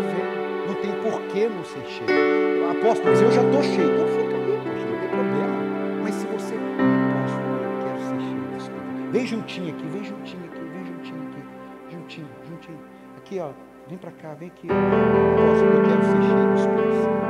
[0.00, 0.26] Então.
[0.66, 2.70] Não tem porquê não ser cheio.
[2.70, 3.94] Apóstolo, mas eu já estou cheio.
[3.94, 6.02] Então fica aí, poxa, não tem problema.
[6.02, 9.12] Mas se você, apóstolo, eu quero ser cheio do Espírito.
[9.12, 10.63] Vem juntinho aqui, vem juntinho aqui.
[12.14, 12.78] Juntinho, juntinho.
[13.16, 13.50] Aqui, ó.
[13.88, 14.68] Vem para cá, vem aqui.
[14.68, 17.24] Apóstolo, eu quero ser cheio do Espírito Santo.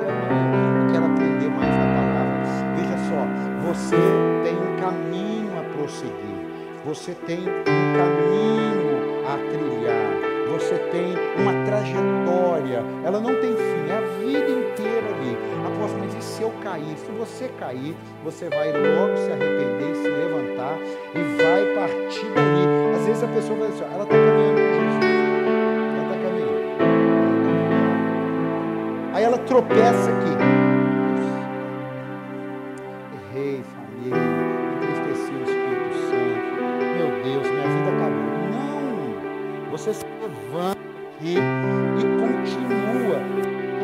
[0.00, 2.40] Eu quero, aprender mais da palavra.
[2.74, 3.20] Veja só,
[3.68, 4.00] você
[4.44, 6.38] tem um caminho a prosseguir.
[6.86, 8.96] Você tem um caminho
[9.28, 10.52] a trilhar.
[10.52, 12.82] Você tem uma trajetória.
[13.04, 15.36] Ela não tem fim, é a vida inteira ali.
[15.66, 16.96] Apóstolo, mas e se eu cair?
[16.96, 17.94] Se você cair,
[18.24, 20.78] você vai logo se arrepender, se levantar
[21.14, 22.77] e vai partir dali.
[23.08, 25.04] Vezes a pessoa vai dizer, ela está caminhando com Jesus.
[25.96, 26.60] Ela está caminhando.
[29.14, 30.32] Aí ela tropeça aqui.
[33.32, 34.12] Errei, falhei,
[34.76, 36.60] entristeci o Espírito Santo.
[36.98, 38.28] Meu Deus, minha vida acabou.
[38.52, 39.70] Não!
[39.70, 40.78] Você se levanta
[41.16, 41.34] aqui
[41.96, 43.18] e continua.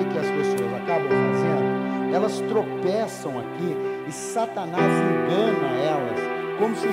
[0.01, 2.15] O que, as pessoas acabam fazendo?
[2.15, 3.71] Elas tropeçam aqui
[4.07, 6.21] e Satanás engana elas,
[6.59, 6.89] como se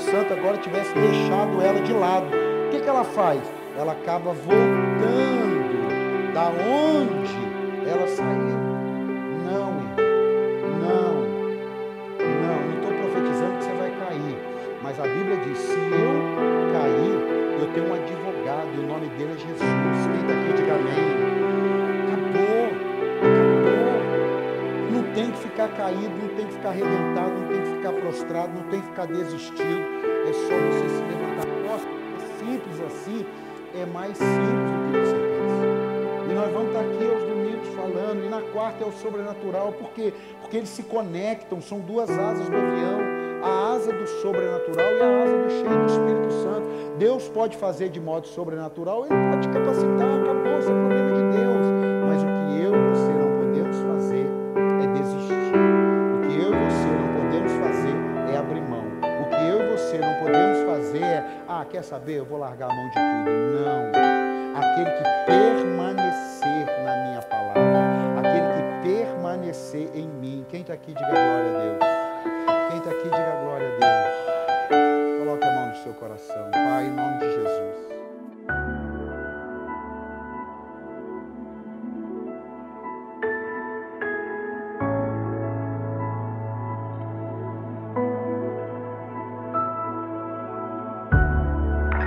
[0.00, 2.26] Santo agora tivesse deixado ela de lado.
[2.66, 3.40] O que, que ela faz?
[3.78, 8.69] Ela acaba voltando da onde ela saiu.
[28.48, 29.80] Não tem que ficar desistido.
[30.26, 31.46] É só você se levantar.
[31.66, 33.26] Nossa, é simples assim,
[33.74, 36.30] é mais simples do que você pensa.
[36.30, 39.90] E nós vamos estar aqui aos domingos falando, e na quarta é o sobrenatural, por
[39.90, 40.12] quê?
[40.40, 43.00] Porque eles se conectam, são duas asas do avião,
[43.42, 46.68] a asa do sobrenatural e a asa do cheio do Espírito Santo.
[46.98, 51.66] Deus pode fazer de modo sobrenatural, Ele pode capacitar, acabou, isso é problema de Deus.
[52.06, 53.29] Mas o que eu e você não
[61.60, 63.30] ah, quer saber, eu vou largar a mão de tudo.
[63.64, 63.90] Não.
[64.56, 70.46] Aquele que permanecer na minha palavra, aquele que permanecer em mim.
[70.48, 72.70] Quem está aqui, diga glória a Deus.
[72.70, 75.18] Quem está aqui, diga glória a Deus.
[75.18, 77.69] Coloque a mão no seu coração, Pai, em nome de Jesus.